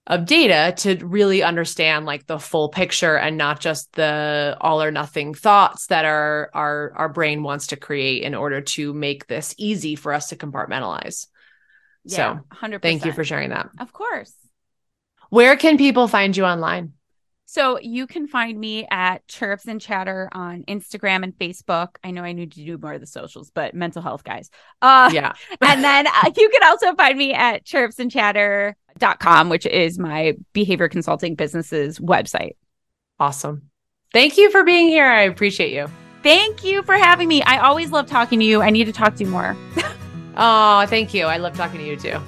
[0.08, 4.92] of data to really understand like the full picture and not just the all or
[4.92, 9.56] nothing thoughts that our our our brain wants to create in order to make this
[9.58, 11.28] easy for us to compartmentalize.
[12.06, 12.82] Yeah, so 100%.
[12.84, 13.68] thank you for sharing that.
[13.80, 14.34] Of course.
[15.36, 16.94] Where can people find you online?
[17.46, 21.98] So you can find me at Chirps and Chatter on Instagram and Facebook.
[22.06, 24.50] I know I need to do more of the socials, but mental health guys.
[24.82, 25.34] Uh, yeah.
[25.62, 31.36] and then uh, you can also find me at chirpsandchatter.com, which is my behavior consulting
[31.36, 32.56] business's website.
[33.20, 33.64] Awesome.
[34.14, 35.06] Thank you for being here.
[35.06, 35.92] I appreciate you.
[36.24, 37.44] Thank you for having me.
[37.44, 38.62] I always love talking to you.
[38.62, 39.58] I need to talk to you more.
[40.38, 41.26] oh, thank you.
[41.26, 42.22] I love talking to you too.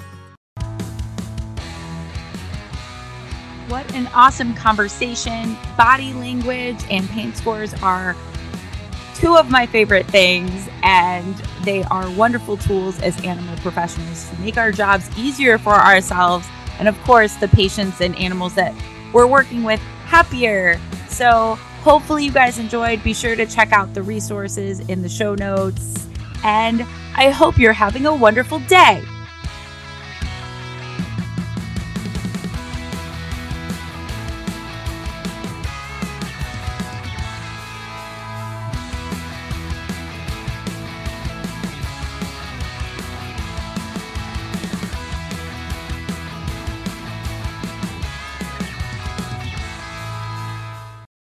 [3.67, 5.57] What an awesome conversation.
[5.77, 8.15] Body language and pain scores are
[9.15, 14.57] two of my favorite things, and they are wonderful tools as animal professionals to make
[14.57, 16.47] our jobs easier for ourselves
[16.79, 18.73] and, of course, the patients and animals that
[19.11, 20.79] we're working with happier.
[21.09, 23.03] So, hopefully, you guys enjoyed.
[23.03, 26.07] Be sure to check out the resources in the show notes,
[26.45, 26.83] and
[27.15, 29.03] I hope you're having a wonderful day.